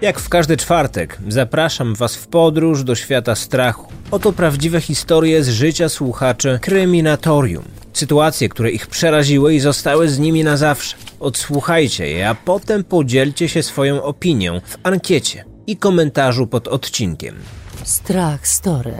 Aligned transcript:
Jak 0.00 0.20
w 0.20 0.28
każdy 0.28 0.56
czwartek, 0.56 1.18
zapraszam 1.28 1.94
Was 1.94 2.16
w 2.16 2.26
podróż 2.26 2.84
do 2.84 2.94
świata 2.94 3.34
strachu. 3.34 3.92
Oto 4.10 4.32
prawdziwe 4.32 4.80
historie 4.80 5.44
z 5.44 5.48
życia 5.48 5.88
słuchaczy 5.88 6.58
Kryminatorium. 6.62 7.64
Sytuacje, 7.92 8.48
które 8.48 8.70
ich 8.70 8.86
przeraziły 8.86 9.54
i 9.54 9.60
zostały 9.60 10.08
z 10.08 10.18
nimi 10.18 10.44
na 10.44 10.56
zawsze. 10.56 10.96
Odsłuchajcie 11.20 12.10
je, 12.10 12.28
a 12.28 12.34
potem 12.34 12.84
podzielcie 12.84 13.48
się 13.48 13.62
swoją 13.62 14.02
opinią 14.02 14.60
w 14.64 14.76
ankiecie 14.82 15.44
i 15.66 15.76
komentarzu 15.76 16.46
pod 16.46 16.68
odcinkiem. 16.68 17.36
Strach 17.84 18.48
Story. 18.48 18.96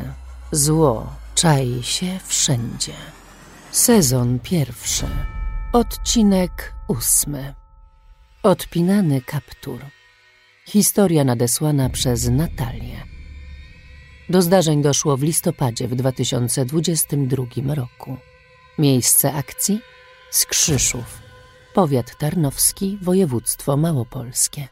Zło 0.53 1.13
czai 1.35 1.81
się 1.83 2.19
wszędzie. 2.27 2.93
Sezon 3.71 4.39
pierwszy. 4.39 5.07
Odcinek 5.73 6.75
ósmy. 6.89 7.55
Odpinany 8.43 9.21
kaptur. 9.21 9.98
Historia 10.69 11.25
nadesłana 11.25 11.91
przez 11.91 12.29
Natalię. 12.29 13.03
Do 14.29 14.43
zdarzeń 14.43 14.83
doszło 14.83 15.17
w 15.17 15.23
listopadzie 15.23 15.89
w 15.89 15.95
2022 15.95 17.75
roku. 17.75 18.17
Miejsce 18.79 19.33
akcji? 19.33 19.81
Skrzyszów. 20.31 21.19
Powiat 21.75 22.19
Tarnowski, 22.19 22.99
województwo 23.03 23.77
małopolskie. 23.77 24.69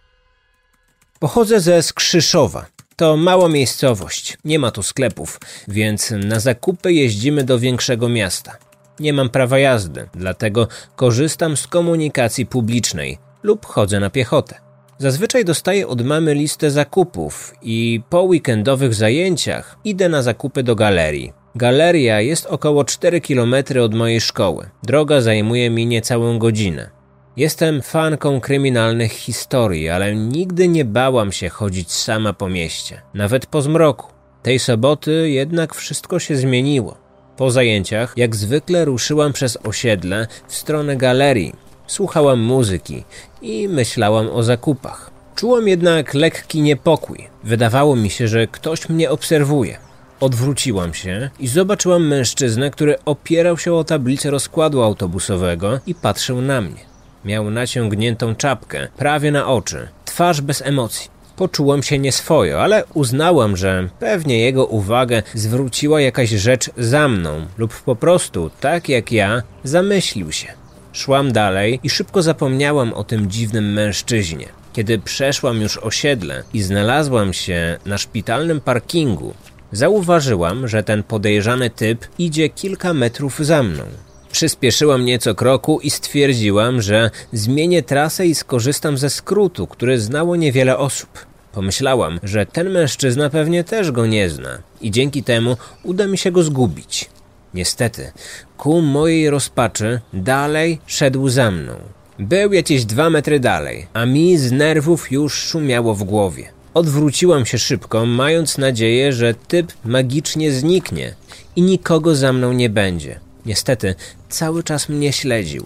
Pochodzę 1.19 1.61
ze 1.61 1.83
Skrzyszowa. 1.83 2.67
To 2.97 3.17
mała 3.17 3.49
miejscowość, 3.49 4.39
nie 4.45 4.59
ma 4.59 4.71
tu 4.71 4.83
sklepów, 4.83 5.41
więc 5.69 6.11
na 6.11 6.41
zakupy 6.41 6.93
jeździmy 6.93 7.45
do 7.45 7.59
większego 7.59 8.09
miasta. 8.09 8.57
Nie 9.01 9.13
mam 9.13 9.31
prawa 9.31 9.59
jazdy, 9.59 10.09
dlatego 10.15 10.69
korzystam 10.97 11.57
z 11.57 11.67
komunikacji 11.67 12.47
publicznej 12.47 13.19
lub 13.43 13.67
chodzę 13.67 14.01
na 14.01 14.11
piechotę. 14.11 14.66
Zazwyczaj 14.99 15.45
dostaję 15.45 15.89
od 15.89 16.03
mamy 16.03 16.35
listę 16.35 16.71
zakupów 16.71 17.55
i 17.63 18.01
po 18.11 18.23
weekendowych 18.23 18.95
zajęciach 18.95 19.79
idę 19.85 20.09
na 20.09 20.23
zakupy 20.23 20.63
do 20.63 20.77
galerii. 20.77 21.33
Galeria 21.55 22.21
jest 22.21 22.47
około 22.47 22.85
4 22.85 23.21
km 23.21 23.55
od 23.83 23.95
mojej 23.95 24.21
szkoły. 24.21 24.71
Droga 24.83 25.21
zajmuje 25.21 25.71
mi 25.71 25.87
niecałą 25.87 26.39
godzinę. 26.39 26.91
Jestem 27.37 27.83
fanką 27.83 28.41
kryminalnych 28.41 29.13
historii, 29.13 29.89
ale 29.89 30.15
nigdy 30.15 30.69
nie 30.69 30.85
bałam 30.85 31.33
się 31.33 31.49
chodzić 31.49 31.93
sama 31.93 32.33
po 32.33 32.49
mieście, 32.49 33.03
nawet 33.15 33.47
po 33.47 33.63
zmroku. 33.63 34.07
Tej 34.43 34.59
soboty 34.59 35.31
jednak 35.31 35.75
wszystko 35.75 36.19
się 36.19 36.37
zmieniło. 36.37 36.97
Po 37.37 37.51
zajęciach, 37.51 38.15
jak 38.17 38.37
zwykle, 38.37 38.85
ruszyłam 38.85 39.33
przez 39.33 39.59
osiedle 39.65 40.27
w 40.49 40.57
stronę 40.57 40.97
galerii. 40.97 41.66
Słuchałam 41.87 42.41
muzyki 42.41 43.05
i 43.43 43.69
myślałam 43.69 44.29
o 44.29 44.43
zakupach. 44.43 45.11
Czułam 45.35 45.69
jednak 45.69 46.15
lekki 46.15 46.61
niepokój. 46.61 47.29
Wydawało 47.45 47.97
mi 47.97 48.11
się, 48.11 48.29
że 48.29 48.47
ktoś 48.47 48.89
mnie 48.89 49.11
obserwuje. 49.11 49.79
Odwróciłam 50.21 50.95
się 50.95 51.31
i 51.41 51.49
zobaczyłam 51.49 52.07
mężczyznę, 52.07 52.71
który 52.71 53.05
opierał 53.05 53.59
się 53.59 53.75
o 53.75 53.85
tablicę 53.85 54.31
rozkładu 54.31 54.83
autobusowego 54.83 55.81
i 55.87 55.95
patrzył 55.95 56.41
na 56.41 56.61
mnie. 56.61 56.81
Miał 57.25 57.51
naciągniętą 57.51 58.35
czapkę, 58.35 58.89
prawie 58.97 59.33
na 59.33 59.47
oczy, 59.47 59.89
twarz 60.05 60.41
bez 60.41 60.63
emocji. 60.63 61.11
Poczułam 61.37 61.83
się 61.83 61.99
nieswojo, 61.99 62.63
ale 62.63 62.85
uznałam, 62.95 63.57
że 63.57 63.89
pewnie 63.99 64.41
jego 64.41 64.67
uwagę 64.67 65.23
zwróciła 65.35 66.01
jakaś 66.01 66.31
rzecz 66.31 66.71
za 66.79 67.09
mną, 67.09 67.47
lub 67.59 67.83
po 67.83 67.97
prostu, 67.97 68.51
tak 68.61 68.89
jak 68.89 69.13
ja, 69.13 69.43
zamyślił 69.65 70.33
się. 70.33 70.66
Szłam 70.97 71.33
dalej 71.33 71.81
i 71.83 71.91
szybko 71.91 72.23
zapomniałam 72.23 72.93
o 72.93 73.05
tym 73.05 73.31
dziwnym 73.31 73.73
mężczyźnie. 73.73 74.49
Kiedy 74.73 74.99
przeszłam 74.99 75.61
już 75.61 75.79
osiedle 75.79 76.43
i 76.55 76.63
znalazłam 76.63 77.33
się 77.33 77.79
na 77.87 77.99
szpitalnym 77.99 78.61
parkingu, 78.61 79.35
zauważyłam, 79.73 80.69
że 80.69 80.83
ten 80.83 81.03
podejrzany 81.03 81.71
typ 81.71 82.07
idzie 82.19 82.49
kilka 82.49 82.95
metrów 82.95 83.39
za 83.39 83.63
mną. 83.63 83.85
Przyspieszyłam 84.33 85.05
nieco 85.05 85.35
kroku 85.35 85.81
i 85.81 85.91
stwierdziłam, 85.91 86.83
że 86.83 87.11
zmienię 87.33 87.83
trasę 87.83 88.27
i 88.27 88.35
skorzystam 88.35 88.99
ze 88.99 89.11
skrótu, 89.11 89.67
który 89.67 90.01
znało 90.01 90.37
niewiele 90.37 90.79
osób. 90.79 91.27
Pomyślałam, 91.53 92.21
że 92.23 92.47
ten 92.47 92.71
mężczyzna 92.71 93.31
pewnie 93.31 93.65
też 93.65 93.93
go 93.93 94.07
nie 94.07 94.31
zna 94.31 94.59
i 94.81 94.91
dzięki 94.91 95.23
temu 95.23 95.57
uda 95.83 96.07
mi 96.07 96.19
się 96.19 96.31
go 96.31 96.43
zgubić. 96.43 97.11
Niestety, 97.57 98.13
ku 98.57 98.83
mojej 98.83 99.31
rozpaczy 99.31 100.01
dalej 100.13 100.79
szedł 100.87 101.29
za 101.29 101.51
mną. 101.51 101.73
Był 102.19 102.53
jakieś 102.53 102.85
dwa 102.85 103.11
metry 103.11 103.41
dalej, 103.41 103.87
a 103.93 104.07
mi 104.07 104.39
z 104.39 104.53
nerwów 104.53 105.13
już 105.13 105.35
szumiało 105.35 105.95
w 105.95 106.05
głowie. 106.05 106.45
Odwróciłam 106.75 107.47
się 107.47 107.59
szybko, 107.59 108.07
mając 108.07 108.59
nadzieję, 108.59 109.13
że 109.13 109.35
typ 109.35 109.73
magicznie 109.85 110.53
zniknie 110.53 111.15
i 111.57 111.63
nikogo 111.63 112.15
za 112.15 112.33
mną 112.33 112.53
nie 112.53 112.71
będzie. 112.71 113.21
Niestety, 113.47 113.95
cały 114.29 114.63
czas 114.63 114.89
mnie 114.89 115.13
śledził. 115.13 115.65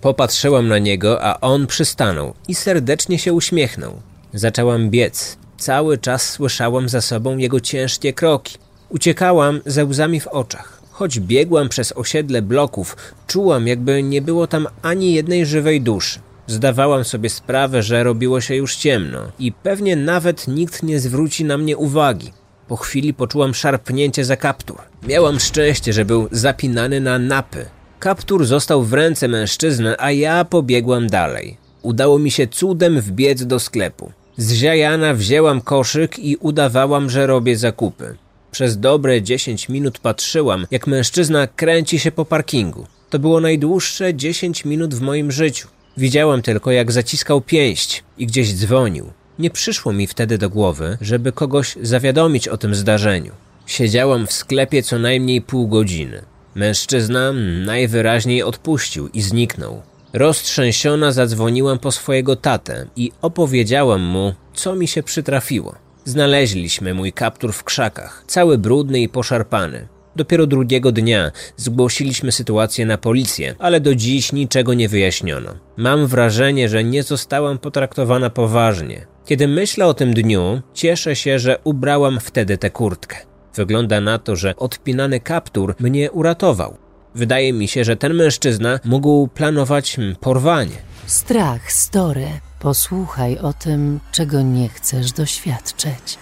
Popatrzyłam 0.00 0.68
na 0.68 0.78
niego, 0.78 1.24
a 1.24 1.40
on 1.40 1.66
przystanął 1.66 2.34
i 2.48 2.54
serdecznie 2.54 3.18
się 3.18 3.32
uśmiechnął. 3.32 3.92
Zaczęłam 4.34 4.90
biec. 4.90 5.36
Cały 5.58 5.98
czas 5.98 6.30
słyszałam 6.30 6.88
za 6.88 7.00
sobą 7.00 7.36
jego 7.36 7.60
ciężkie 7.60 8.12
kroki. 8.12 8.58
Uciekałam 8.88 9.60
ze 9.66 9.84
łzami 9.84 10.20
w 10.20 10.26
oczach. 10.26 10.77
Choć 10.98 11.20
biegłam 11.20 11.68
przez 11.68 11.92
osiedle 11.92 12.42
bloków, 12.42 12.96
czułam, 13.26 13.66
jakby 13.66 14.02
nie 14.02 14.22
było 14.22 14.46
tam 14.46 14.66
ani 14.82 15.12
jednej 15.12 15.46
żywej 15.46 15.80
duszy. 15.80 16.18
Zdawałam 16.46 17.04
sobie 17.04 17.30
sprawę, 17.30 17.82
że 17.82 18.04
robiło 18.04 18.40
się 18.40 18.54
już 18.54 18.76
ciemno 18.76 19.18
i 19.38 19.52
pewnie 19.52 19.96
nawet 19.96 20.48
nikt 20.48 20.82
nie 20.82 21.00
zwróci 21.00 21.44
na 21.44 21.58
mnie 21.58 21.76
uwagi. 21.76 22.32
Po 22.68 22.76
chwili 22.76 23.14
poczułam 23.14 23.54
szarpnięcie 23.54 24.24
za 24.24 24.36
kaptur. 24.36 24.76
Miałam 25.08 25.40
szczęście, 25.40 25.92
że 25.92 26.04
był 26.04 26.28
zapinany 26.30 27.00
na 27.00 27.18
napy. 27.18 27.66
Kaptur 27.98 28.46
został 28.46 28.82
w 28.82 28.92
ręce 28.92 29.28
mężczyzny, 29.28 29.94
a 29.98 30.10
ja 30.10 30.44
pobiegłam 30.44 31.06
dalej. 31.06 31.56
Udało 31.82 32.18
mi 32.18 32.30
się 32.30 32.46
cudem 32.46 33.00
wbiec 33.00 33.44
do 33.46 33.60
sklepu. 33.60 34.12
Zziajana 34.36 35.14
wzięłam 35.14 35.60
koszyk 35.60 36.18
i 36.18 36.36
udawałam, 36.36 37.10
że 37.10 37.26
robię 37.26 37.56
zakupy. 37.56 38.16
Przez 38.50 38.78
dobre 38.78 39.22
10 39.22 39.68
minut 39.68 39.98
patrzyłam, 39.98 40.66
jak 40.70 40.86
mężczyzna 40.86 41.46
kręci 41.46 41.98
się 41.98 42.12
po 42.12 42.24
parkingu. 42.24 42.86
To 43.10 43.18
było 43.18 43.40
najdłuższe 43.40 44.14
10 44.14 44.64
minut 44.64 44.94
w 44.94 45.00
moim 45.00 45.32
życiu. 45.32 45.68
Widziałam 45.96 46.42
tylko, 46.42 46.70
jak 46.70 46.92
zaciskał 46.92 47.40
pięść 47.40 48.04
i 48.18 48.26
gdzieś 48.26 48.54
dzwonił. 48.54 49.10
Nie 49.38 49.50
przyszło 49.50 49.92
mi 49.92 50.06
wtedy 50.06 50.38
do 50.38 50.50
głowy, 50.50 50.98
żeby 51.00 51.32
kogoś 51.32 51.76
zawiadomić 51.82 52.48
o 52.48 52.56
tym 52.56 52.74
zdarzeniu. 52.74 53.32
Siedziałam 53.66 54.26
w 54.26 54.32
sklepie 54.32 54.82
co 54.82 54.98
najmniej 54.98 55.42
pół 55.42 55.68
godziny. 55.68 56.22
Mężczyzna 56.54 57.32
najwyraźniej 57.66 58.42
odpuścił 58.42 59.08
i 59.08 59.22
zniknął. 59.22 59.82
Roztrzęsiona 60.12 61.12
zadzwoniłam 61.12 61.78
po 61.78 61.92
swojego 61.92 62.36
tatę 62.36 62.86
i 62.96 63.12
opowiedziałam 63.22 64.00
mu, 64.00 64.34
co 64.54 64.74
mi 64.74 64.88
się 64.88 65.02
przytrafiło. 65.02 65.74
Znaleźliśmy 66.08 66.94
mój 66.94 67.12
kaptur 67.12 67.52
w 67.52 67.64
krzakach, 67.64 68.24
cały 68.26 68.58
brudny 68.58 69.00
i 69.00 69.08
poszarpany. 69.08 69.88
Dopiero 70.16 70.46
drugiego 70.46 70.92
dnia 70.92 71.32
zgłosiliśmy 71.56 72.32
sytuację 72.32 72.86
na 72.86 72.98
policję, 72.98 73.54
ale 73.58 73.80
do 73.80 73.94
dziś 73.94 74.32
niczego 74.32 74.74
nie 74.74 74.88
wyjaśniono. 74.88 75.54
Mam 75.76 76.06
wrażenie, 76.06 76.68
że 76.68 76.84
nie 76.84 77.02
zostałam 77.02 77.58
potraktowana 77.58 78.30
poważnie. 78.30 79.06
Kiedy 79.24 79.48
myślę 79.48 79.86
o 79.86 79.94
tym 79.94 80.14
dniu, 80.14 80.62
cieszę 80.74 81.16
się, 81.16 81.38
że 81.38 81.58
ubrałam 81.64 82.20
wtedy 82.20 82.58
tę 82.58 82.70
kurtkę. 82.70 83.16
Wygląda 83.54 84.00
na 84.00 84.18
to, 84.18 84.36
że 84.36 84.56
odpinany 84.56 85.20
kaptur 85.20 85.74
mnie 85.80 86.12
uratował. 86.12 86.76
Wydaje 87.18 87.52
mi 87.52 87.68
się, 87.68 87.84
że 87.84 87.96
ten 87.96 88.14
mężczyzna 88.14 88.80
mógł 88.84 89.28
planować 89.28 89.96
porwanie. 90.20 90.76
Strach 91.06 91.72
Story. 91.72 92.26
Posłuchaj 92.60 93.38
o 93.38 93.52
tym, 93.52 94.00
czego 94.12 94.42
nie 94.42 94.68
chcesz 94.68 95.12
doświadczyć. 95.12 96.18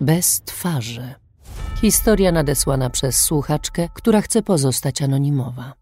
Bez 0.00 0.40
twarzy. 0.40 1.14
Historia 1.80 2.32
nadesłana 2.32 2.90
przez 2.90 3.20
słuchaczkę, 3.20 3.88
która 3.94 4.20
chce 4.20 4.42
pozostać 4.42 5.02
anonimowa. 5.02 5.74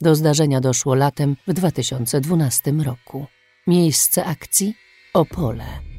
Do 0.00 0.14
zdarzenia 0.14 0.60
doszło 0.60 0.94
latem 0.94 1.36
w 1.46 1.52
2012 1.52 2.72
roku. 2.72 3.26
Miejsce 3.66 4.24
akcji 4.24 4.74
Opole. 5.14 5.89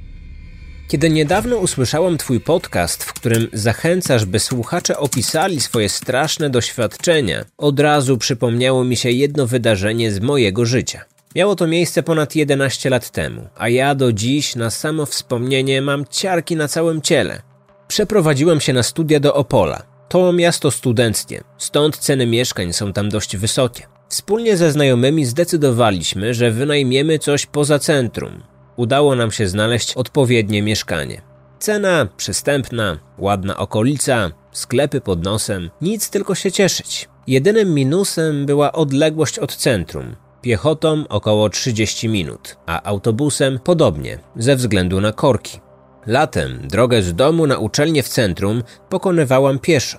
Kiedy 0.91 1.09
niedawno 1.09 1.57
usłyszałam 1.57 2.17
Twój 2.17 2.39
podcast, 2.39 3.03
w 3.03 3.13
którym 3.13 3.47
zachęcasz, 3.53 4.25
by 4.25 4.39
słuchacze 4.39 4.97
opisali 4.97 5.61
swoje 5.61 5.89
straszne 5.89 6.49
doświadczenia, 6.49 7.45
od 7.57 7.79
razu 7.79 8.17
przypomniało 8.17 8.83
mi 8.83 8.95
się 8.95 9.11
jedno 9.11 9.47
wydarzenie 9.47 10.11
z 10.11 10.19
mojego 10.19 10.65
życia. 10.65 11.05
Miało 11.35 11.55
to 11.55 11.67
miejsce 11.67 12.03
ponad 12.03 12.35
11 12.35 12.89
lat 12.89 13.09
temu, 13.09 13.47
a 13.55 13.69
ja 13.69 13.95
do 13.95 14.13
dziś 14.13 14.55
na 14.55 14.69
samo 14.69 15.05
wspomnienie 15.05 15.81
mam 15.81 16.05
ciarki 16.09 16.55
na 16.55 16.67
całym 16.67 17.01
ciele. 17.01 17.41
Przeprowadziłem 17.87 18.59
się 18.61 18.73
na 18.73 18.83
studia 18.83 19.19
do 19.19 19.33
Opola. 19.33 19.83
To 20.09 20.33
miasto 20.33 20.71
studenckie, 20.71 21.43
stąd 21.57 21.97
ceny 21.97 22.25
mieszkań 22.25 22.73
są 22.73 22.93
tam 22.93 23.09
dość 23.09 23.37
wysokie. 23.37 23.83
Wspólnie 24.09 24.57
ze 24.57 24.71
znajomymi 24.71 25.25
zdecydowaliśmy, 25.25 26.33
że 26.33 26.51
wynajmiemy 26.51 27.19
coś 27.19 27.45
poza 27.45 27.79
centrum. 27.79 28.50
Udało 28.75 29.15
nam 29.15 29.31
się 29.31 29.47
znaleźć 29.47 29.93
odpowiednie 29.93 30.61
mieszkanie. 30.61 31.21
Cena 31.59 32.07
przystępna, 32.17 32.99
ładna 33.17 33.57
okolica, 33.57 34.31
sklepy 34.51 35.01
pod 35.01 35.23
nosem, 35.23 35.69
nic 35.81 36.09
tylko 36.09 36.35
się 36.35 36.51
cieszyć. 36.51 37.09
Jedynym 37.27 37.73
minusem 37.73 38.45
była 38.45 38.71
odległość 38.71 39.39
od 39.39 39.55
centrum. 39.55 40.15
Piechotą 40.41 41.03
około 41.09 41.49
30 41.49 42.09
minut, 42.09 42.57
a 42.65 42.83
autobusem 42.83 43.59
podobnie, 43.63 44.19
ze 44.35 44.55
względu 44.55 45.01
na 45.01 45.11
korki. 45.11 45.59
Latem 46.07 46.67
drogę 46.67 47.01
z 47.01 47.15
domu 47.15 47.47
na 47.47 47.57
uczelnię 47.57 48.03
w 48.03 48.09
centrum 48.09 48.63
pokonywałam 48.89 49.59
pieszo. 49.59 49.97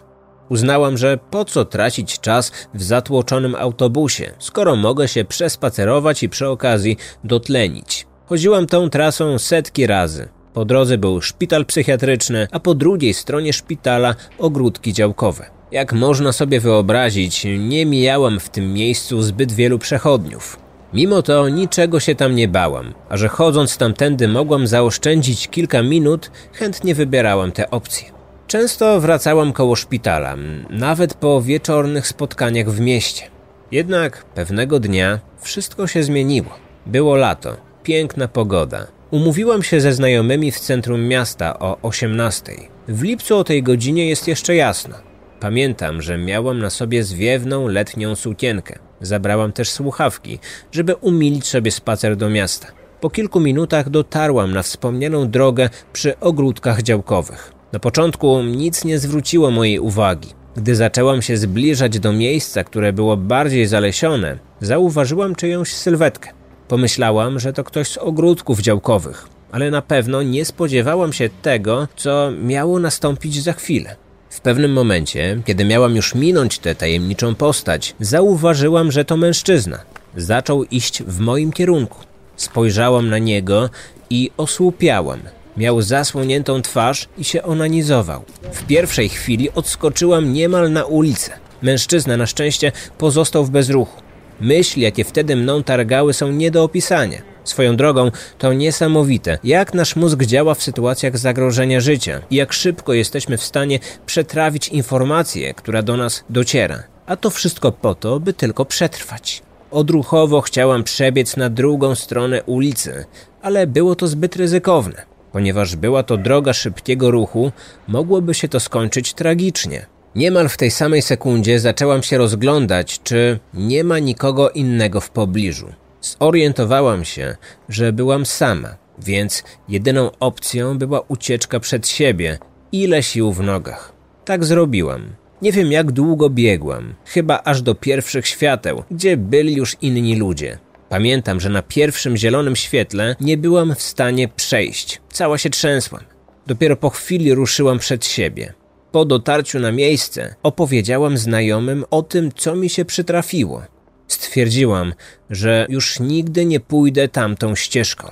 Uznałam, 0.48 0.98
że 0.98 1.18
po 1.30 1.44
co 1.44 1.64
tracić 1.64 2.20
czas 2.20 2.52
w 2.75 2.82
zatłoczonym 2.82 3.54
autobusie, 3.54 4.32
skoro 4.38 4.76
mogę 4.76 5.08
się 5.08 5.25
przespacerować 5.25 6.22
i 6.22 6.28
przy 6.28 6.48
okazji 6.48 6.96
dotlenić. 7.25 8.06
Chodziłam 8.26 8.66
tą 8.66 8.90
trasą 8.90 9.38
setki 9.38 9.86
razy. 9.86 10.28
Po 10.54 10.64
drodze 10.64 10.98
był 10.98 11.20
szpital 11.20 11.66
psychiatryczny, 11.66 12.48
a 12.50 12.60
po 12.60 12.74
drugiej 12.74 13.14
stronie 13.14 13.52
szpitala 13.52 14.14
ogródki 14.38 14.92
działkowe. 14.92 15.46
Jak 15.72 15.92
można 15.92 16.32
sobie 16.32 16.60
wyobrazić, 16.60 17.46
nie 17.58 17.86
mijałam 17.86 18.40
w 18.40 18.48
tym 18.48 18.72
miejscu 18.72 19.22
zbyt 19.22 19.52
wielu 19.52 19.78
przechodniów. 19.78 20.58
Mimo 20.94 21.22
to 21.22 21.48
niczego 21.48 22.00
się 22.00 22.14
tam 22.14 22.34
nie 22.34 22.48
bałam, 22.48 22.94
a 23.08 23.16
że 23.16 23.28
chodząc 23.28 23.76
tamtędy 23.76 24.28
mogłam 24.28 24.66
zaoszczędzić 24.66 25.48
kilka 25.48 25.82
minut, 25.82 26.30
chętnie 26.52 26.94
wybierałam 26.94 27.52
te 27.52 27.70
opcje. 27.70 28.08
Często 28.46 29.00
wracałam 29.00 29.52
koło 29.52 29.76
szpitala, 29.76 30.36
nawet 30.70 31.14
po 31.14 31.42
wieczornych 31.42 32.06
spotkaniach 32.06 32.70
w 32.70 32.80
mieście. 32.80 33.22
Jednak 33.70 34.25
pewnego 34.25 34.80
dnia 34.80 35.18
wszystko 35.40 35.86
się 35.86 36.02
zmieniło. 36.02 36.50
Było 36.86 37.16
lato, 37.16 37.56
piękna 37.82 38.29
pogoda. 38.29 38.87
Umówiłam 39.11 39.62
się 39.62 39.81
ze 39.81 39.93
znajomymi 39.93 40.52
w 40.52 40.61
centrum 40.61 41.08
miasta 41.08 41.58
o 41.58 41.79
18. 41.82 42.52
W 42.88 43.02
lipcu 43.02 43.37
o 43.37 43.44
tej 43.44 43.62
godzinie 43.62 44.08
jest 44.08 44.29
jeszcze 44.29 44.55
jasno. 44.55 44.94
Pamiętam, 45.40 46.02
że 46.02 46.19
miałam 46.19 46.58
na 46.58 46.70
sobie 46.70 47.05
zwiewną 47.05 47.69
letnią 47.69 48.17
sukienkę. 48.17 48.79
Zabrałam 49.00 49.52
też 49.52 49.70
słuchawki, 49.70 50.38
żeby 50.73 50.94
umilić 50.94 51.46
sobie 51.46 51.70
spacer 51.70 52.17
do 52.17 52.31
miasta. 52.31 52.67
Po 53.00 53.11
kilku 53.11 53.40
minutach 53.40 53.88
dotarłam 53.90 54.52
na 54.55 54.62
wspomnianą 54.62 55.31
drogę 55.31 55.70
przy 55.93 56.19
ogródkach 56.19 56.82
działkowych. 56.82 57.52
Na 57.73 57.78
początku 57.78 58.43
nic 58.43 58.85
nie 58.85 58.99
zwróciło 58.99 59.50
mojej 59.50 59.78
uwagi. 59.78 60.28
Gdy 60.56 60.76
zaczęłam 60.76 61.23
się 61.23 61.37
zbliżać 61.37 61.99
do 61.99 62.12
miejsca, 62.12 62.64
które 62.64 62.93
było 62.93 63.17
bardziej 63.17 63.67
zalesione, 63.67 64.38
zauważyłam 64.61 65.35
czyjąś 65.35 65.75
sylwetkę. 65.75 66.41
Pomyślałam, 66.69 67.41
że 67.41 67.53
to 67.53 67.64
ktoś 67.64 67.88
z 67.88 67.99
ogródków 67.99 68.61
działkowych, 68.61 69.29
ale 69.53 69.70
na 69.70 69.82
pewno 69.82 70.23
nie 70.23 70.44
spodziewałam 70.44 71.12
się 71.12 71.31
tego, 71.43 71.88
co 71.97 72.31
miało 72.43 72.79
nastąpić 72.79 73.43
za 73.43 73.53
chwilę. 73.53 73.97
W 74.31 74.41
pewnym 74.41 74.73
momencie, 74.73 75.41
kiedy 75.44 75.64
miałam 75.64 75.97
już 75.97 76.14
minąć 76.14 76.59
tę 76.59 76.75
tajemniczą 76.75 77.35
postać, 77.35 77.94
zauważyłam, 78.00 78.93
że 78.93 79.05
to 79.05 79.17
mężczyzna. 79.17 79.79
Zaczął 80.17 80.64
iść 80.64 81.03
w 81.03 81.19
moim 81.19 81.53
kierunku. 81.53 81.99
Spojrzałam 82.37 83.09
na 83.09 83.19
niego 83.19 83.70
i 84.11 84.31
osłupiałam. 84.37 85.20
Miał 85.56 85.82
zasłoniętą 85.82 86.62
twarz 86.62 87.09
i 87.19 87.25
się 87.25 87.43
onanizował. 87.43 88.23
W 88.53 88.62
pierwszej 88.62 89.09
chwili 89.09 89.50
odskoczyłam 89.50 90.32
niemal 90.32 90.73
na 90.73 90.85
ulicę. 90.85 91.32
Mężczyzna 91.62 92.17
na 92.17 92.26
szczęście 92.26 92.73
pozostał 92.99 93.44
w 93.44 93.50
bezruchu. 93.50 94.01
Myśli, 94.42 94.82
jakie 94.82 95.04
wtedy 95.04 95.36
mną 95.36 95.62
targały, 95.62 96.12
są 96.12 96.32
nie 96.32 96.50
do 96.50 96.64
opisania. 96.64 97.22
Swoją 97.44 97.76
drogą 97.76 98.10
to 98.38 98.52
niesamowite, 98.52 99.38
jak 99.44 99.74
nasz 99.74 99.96
mózg 99.96 100.22
działa 100.22 100.54
w 100.54 100.62
sytuacjach 100.62 101.18
zagrożenia 101.18 101.80
życia 101.80 102.20
i 102.30 102.36
jak 102.36 102.52
szybko 102.52 102.92
jesteśmy 102.92 103.36
w 103.38 103.44
stanie 103.44 103.78
przetrawić 104.06 104.68
informację, 104.68 105.54
która 105.54 105.82
do 105.82 105.96
nas 105.96 106.24
dociera. 106.30 106.82
A 107.06 107.16
to 107.16 107.30
wszystko 107.30 107.72
po 107.72 107.94
to, 107.94 108.20
by 108.20 108.32
tylko 108.32 108.64
przetrwać. 108.64 109.42
Odruchowo 109.70 110.40
chciałam 110.40 110.84
przebiec 110.84 111.36
na 111.36 111.50
drugą 111.50 111.94
stronę 111.94 112.42
ulicy, 112.42 113.04
ale 113.42 113.66
było 113.66 113.94
to 113.94 114.08
zbyt 114.08 114.36
ryzykowne. 114.36 115.02
Ponieważ 115.32 115.76
była 115.76 116.02
to 116.02 116.16
droga 116.16 116.52
szybkiego 116.52 117.10
ruchu, 117.10 117.52
mogłoby 117.88 118.34
się 118.34 118.48
to 118.48 118.60
skończyć 118.60 119.14
tragicznie. 119.14 119.86
Niemal 120.14 120.49
w 120.49 120.56
tej 120.56 120.70
samej 120.70 121.03
sekundzie 121.03 121.61
zaczęłam 121.61 122.03
się 122.03 122.19
rozglądać, 122.19 123.00
czy 123.03 123.38
nie 123.55 123.85
ma 123.85 123.99
nikogo 123.99 124.50
innego 124.50 125.00
w 125.00 125.11
pobliżu. 125.11 125.73
Zorientowałam 126.00 127.05
się, 127.05 127.37
że 127.69 127.93
byłam 127.93 128.26
sama, 128.26 128.76
więc 128.99 129.44
jedyną 129.69 130.11
opcją 130.20 130.79
była 130.79 131.00
ucieczka 131.09 131.61
przed 131.61 131.88
siebie, 131.88 132.38
ile 132.73 133.03
sił 133.03 133.32
w 133.32 133.41
nogach. 133.43 133.93
Tak 134.25 134.44
zrobiłam. 134.44 135.03
Nie 135.43 135.53
wiem 135.53 135.73
jak 135.73 135.93
długo 135.93 136.31
biegłam, 136.31 136.94
chyba 137.05 137.43
aż 137.44 137.62
do 137.62 137.75
pierwszych 137.75 138.26
świateł, 138.26 138.82
gdzie 138.91 139.17
byli 139.17 139.55
już 139.55 139.76
inni 139.82 140.17
ludzie. 140.17 140.59
Pamiętam, 140.88 141.41
że 141.41 141.49
na 141.49 141.62
pierwszym 141.62 142.17
zielonym 142.17 142.56
świetle 142.56 143.17
nie 143.20 143.37
byłam 143.37 143.75
w 143.75 143.82
stanie 143.82 144.29
przejść. 144.29 145.00
Cała 145.11 145.38
się 145.38 145.50
trzęsłam. 145.50 146.05
Dopiero 146.47 146.76
po 146.76 146.91
chwili 146.91 147.35
ruszyłam 147.35 147.79
przed 147.79 148.06
siebie. 148.06 148.53
Po 148.92 149.04
dotarciu 149.04 149.58
na 149.58 149.72
miejsce 149.72 150.34
opowiedziałam 150.42 151.18
znajomym 151.18 151.84
o 151.90 152.02
tym, 152.02 152.32
co 152.36 152.56
mi 152.56 152.70
się 152.70 152.84
przytrafiło. 152.84 153.62
Stwierdziłam, 154.08 154.94
że 155.30 155.66
już 155.68 156.00
nigdy 156.00 156.44
nie 156.44 156.60
pójdę 156.60 157.08
tamtą 157.08 157.54
ścieżką. 157.54 158.08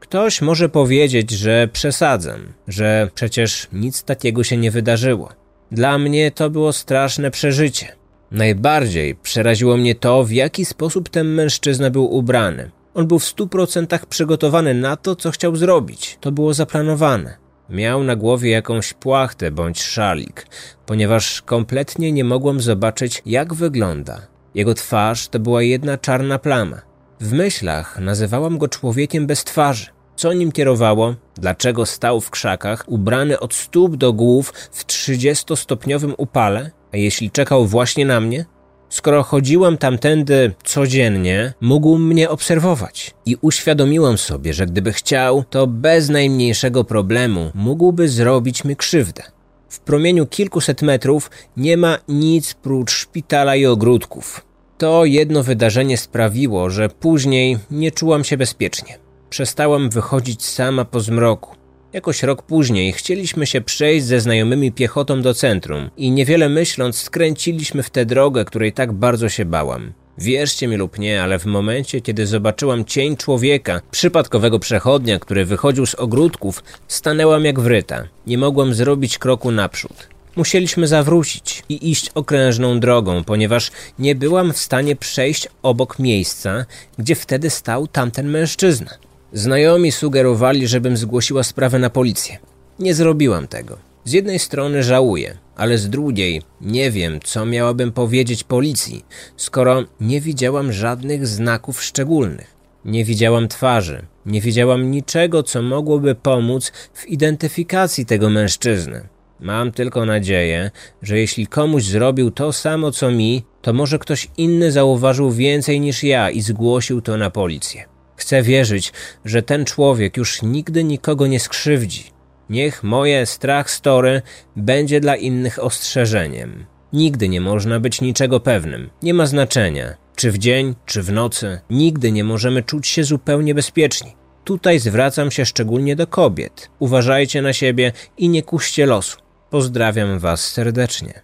Ktoś 0.00 0.42
może 0.42 0.68
powiedzieć, 0.68 1.30
że 1.30 1.68
przesadzam, 1.72 2.52
że 2.68 3.10
przecież 3.14 3.68
nic 3.72 4.02
takiego 4.02 4.44
się 4.44 4.56
nie 4.56 4.70
wydarzyło. 4.70 5.32
Dla 5.72 5.98
mnie 5.98 6.30
to 6.30 6.50
było 6.50 6.72
straszne 6.72 7.30
przeżycie. 7.30 7.96
Najbardziej 8.30 9.14
przeraziło 9.14 9.76
mnie 9.76 9.94
to, 9.94 10.24
w 10.24 10.32
jaki 10.32 10.64
sposób 10.64 11.08
ten 11.08 11.26
mężczyzna 11.26 11.90
był 11.90 12.14
ubrany. 12.14 12.70
On 12.94 13.06
był 13.06 13.18
w 13.18 13.24
stu 13.24 13.48
procentach 13.48 14.06
przygotowany 14.06 14.74
na 14.74 14.96
to, 14.96 15.16
co 15.16 15.30
chciał 15.30 15.56
zrobić. 15.56 16.18
To 16.20 16.32
było 16.32 16.54
zaplanowane. 16.54 17.45
Miał 17.70 18.04
na 18.04 18.16
głowie 18.16 18.50
jakąś 18.50 18.92
płachtę 18.92 19.50
bądź 19.50 19.82
szalik, 19.82 20.46
ponieważ 20.86 21.42
kompletnie 21.42 22.12
nie 22.12 22.24
mogłem 22.24 22.60
zobaczyć, 22.60 23.22
jak 23.26 23.54
wygląda. 23.54 24.20
Jego 24.54 24.74
twarz 24.74 25.28
to 25.28 25.38
była 25.38 25.62
jedna 25.62 25.98
czarna 25.98 26.38
plama. 26.38 26.82
W 27.20 27.32
myślach 27.32 27.98
nazywałam 28.00 28.58
go 28.58 28.68
człowiekiem 28.68 29.26
bez 29.26 29.44
twarzy. 29.44 29.86
Co 30.16 30.32
nim 30.32 30.52
kierowało? 30.52 31.14
Dlaczego 31.34 31.86
stał 31.86 32.20
w 32.20 32.30
krzakach, 32.30 32.84
ubrany 32.86 33.40
od 33.40 33.54
stóp 33.54 33.96
do 33.96 34.12
głów 34.12 34.52
w 34.72 34.86
30-stopniowym 34.86 36.14
upale? 36.16 36.70
A 36.92 36.96
jeśli 36.96 37.30
czekał 37.30 37.66
właśnie 37.66 38.06
na 38.06 38.20
mnie? 38.20 38.44
Skoro 38.88 39.22
chodziłam 39.22 39.78
tamtędy 39.78 40.52
codziennie, 40.64 41.52
mógł 41.60 41.98
mnie 41.98 42.30
obserwować 42.30 43.14
i 43.26 43.36
uświadomiłam 43.40 44.18
sobie, 44.18 44.54
że 44.54 44.66
gdyby 44.66 44.92
chciał, 44.92 45.44
to 45.50 45.66
bez 45.66 46.08
najmniejszego 46.08 46.84
problemu 46.84 47.50
mógłby 47.54 48.08
zrobić 48.08 48.64
mi 48.64 48.76
krzywdę. 48.76 49.22
W 49.68 49.80
promieniu 49.80 50.26
kilkuset 50.26 50.82
metrów 50.82 51.30
nie 51.56 51.76
ma 51.76 51.98
nic 52.08 52.54
prócz 52.54 52.90
szpitala 52.90 53.56
i 53.56 53.66
ogródków. 53.66 54.44
To 54.78 55.04
jedno 55.04 55.42
wydarzenie 55.42 55.98
sprawiło, 55.98 56.70
że 56.70 56.88
później 56.88 57.58
nie 57.70 57.90
czułam 57.90 58.24
się 58.24 58.36
bezpiecznie. 58.36 58.98
Przestałam 59.30 59.90
wychodzić 59.90 60.44
sama 60.44 60.84
po 60.84 61.00
zmroku. 61.00 61.56
Jakoś 61.96 62.22
rok 62.22 62.42
później 62.42 62.92
chcieliśmy 62.92 63.46
się 63.46 63.60
przejść 63.60 64.06
ze 64.06 64.20
znajomymi 64.20 64.72
piechotą 64.72 65.22
do 65.22 65.34
centrum 65.34 65.90
i 65.96 66.10
niewiele 66.10 66.48
myśląc 66.48 67.00
skręciliśmy 67.00 67.82
w 67.82 67.90
tę 67.90 68.06
drogę, 68.06 68.44
której 68.44 68.72
tak 68.72 68.92
bardzo 68.92 69.28
się 69.28 69.44
bałam. 69.44 69.92
Wierzcie 70.18 70.68
mi 70.68 70.76
lub 70.76 70.98
nie, 70.98 71.22
ale 71.22 71.38
w 71.38 71.46
momencie, 71.46 72.00
kiedy 72.00 72.26
zobaczyłam 72.26 72.84
cień 72.84 73.16
człowieka, 73.16 73.80
przypadkowego 73.90 74.58
przechodnia, 74.58 75.18
który 75.18 75.44
wychodził 75.44 75.86
z 75.86 75.94
ogródków, 75.94 76.64
stanęłam 76.88 77.44
jak 77.44 77.60
wryta. 77.60 78.08
Nie 78.26 78.38
mogłam 78.38 78.74
zrobić 78.74 79.18
kroku 79.18 79.50
naprzód. 79.50 80.08
Musieliśmy 80.36 80.86
zawrócić 80.86 81.62
i 81.68 81.90
iść 81.90 82.10
okrężną 82.14 82.80
drogą, 82.80 83.24
ponieważ 83.24 83.70
nie 83.98 84.14
byłam 84.14 84.52
w 84.52 84.58
stanie 84.58 84.96
przejść 84.96 85.48
obok 85.62 85.98
miejsca, 85.98 86.66
gdzie 86.98 87.14
wtedy 87.14 87.50
stał 87.50 87.86
tamten 87.86 88.30
mężczyzna. 88.30 89.05
Znajomi 89.36 89.92
sugerowali, 89.92 90.66
żebym 90.66 90.96
zgłosiła 90.96 91.42
sprawę 91.42 91.78
na 91.78 91.90
policję. 91.90 92.38
Nie 92.78 92.94
zrobiłam 92.94 93.48
tego. 93.48 93.78
Z 94.04 94.12
jednej 94.12 94.38
strony 94.38 94.82
żałuję, 94.82 95.38
ale 95.56 95.78
z 95.78 95.88
drugiej 95.88 96.42
nie 96.60 96.90
wiem, 96.90 97.20
co 97.24 97.46
miałabym 97.46 97.92
powiedzieć 97.92 98.44
policji, 98.44 99.04
skoro 99.36 99.84
nie 100.00 100.20
widziałam 100.20 100.72
żadnych 100.72 101.26
znaków 101.26 101.82
szczególnych. 101.82 102.54
Nie 102.84 103.04
widziałam 103.04 103.48
twarzy, 103.48 104.06
nie 104.26 104.40
widziałam 104.40 104.90
niczego, 104.90 105.42
co 105.42 105.62
mogłoby 105.62 106.14
pomóc 106.14 106.72
w 106.94 107.06
identyfikacji 107.06 108.06
tego 108.06 108.30
mężczyzny. 108.30 109.08
Mam 109.40 109.72
tylko 109.72 110.06
nadzieję, 110.06 110.70
że 111.02 111.18
jeśli 111.18 111.46
komuś 111.46 111.84
zrobił 111.84 112.30
to 112.30 112.52
samo 112.52 112.90
co 112.90 113.10
mi, 113.10 113.44
to 113.62 113.72
może 113.72 113.98
ktoś 113.98 114.28
inny 114.36 114.72
zauważył 114.72 115.30
więcej 115.30 115.80
niż 115.80 116.04
ja 116.04 116.30
i 116.30 116.40
zgłosił 116.40 117.00
to 117.00 117.16
na 117.16 117.30
policję. 117.30 117.95
Chcę 118.16 118.42
wierzyć, 118.42 118.92
że 119.24 119.42
ten 119.42 119.64
człowiek 119.64 120.16
już 120.16 120.42
nigdy 120.42 120.84
nikogo 120.84 121.26
nie 121.26 121.40
skrzywdzi. 121.40 122.04
Niech 122.50 122.82
moje 122.82 123.26
strach 123.26 123.70
story 123.70 124.22
będzie 124.56 125.00
dla 125.00 125.16
innych 125.16 125.64
ostrzeżeniem. 125.64 126.66
Nigdy 126.92 127.28
nie 127.28 127.40
można 127.40 127.80
być 127.80 128.00
niczego 128.00 128.40
pewnym. 128.40 128.90
Nie 129.02 129.14
ma 129.14 129.26
znaczenia, 129.26 129.94
czy 130.16 130.32
w 130.32 130.38
dzień, 130.38 130.74
czy 130.86 131.02
w 131.02 131.12
nocy. 131.12 131.60
Nigdy 131.70 132.12
nie 132.12 132.24
możemy 132.24 132.62
czuć 132.62 132.86
się 132.86 133.04
zupełnie 133.04 133.54
bezpieczni. 133.54 134.16
Tutaj 134.44 134.78
zwracam 134.78 135.30
się 135.30 135.46
szczególnie 135.46 135.96
do 135.96 136.06
kobiet. 136.06 136.70
Uważajcie 136.78 137.42
na 137.42 137.52
siebie 137.52 137.92
i 138.18 138.28
nie 138.28 138.42
kuście 138.42 138.86
losu. 138.86 139.18
Pozdrawiam 139.50 140.18
Was 140.18 140.40
serdecznie. 140.40 141.22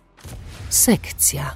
Sekcja. 0.68 1.54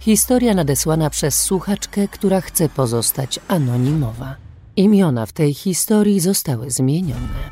Historia 0.00 0.54
nadesłana 0.54 1.10
przez 1.10 1.40
słuchaczkę, 1.40 2.08
która 2.08 2.40
chce 2.40 2.68
pozostać 2.68 3.40
anonimowa. 3.48 4.49
Imiona 4.76 5.26
w 5.26 5.32
tej 5.32 5.54
historii 5.54 6.20
zostały 6.20 6.70
zmienione. 6.70 7.50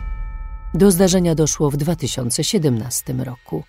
Do 0.74 0.90
zdarzenia 0.90 1.34
doszło 1.34 1.70
w 1.70 1.76
2017 1.76 3.12
roku. 3.12 3.64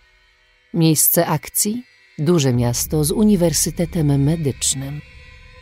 Miejsce 0.74 1.28
akcji 1.28 1.84
duże 2.20 2.54
miasto 2.54 3.04
z 3.04 3.12
uniwersytetem 3.12 4.24
medycznym. 4.24 5.02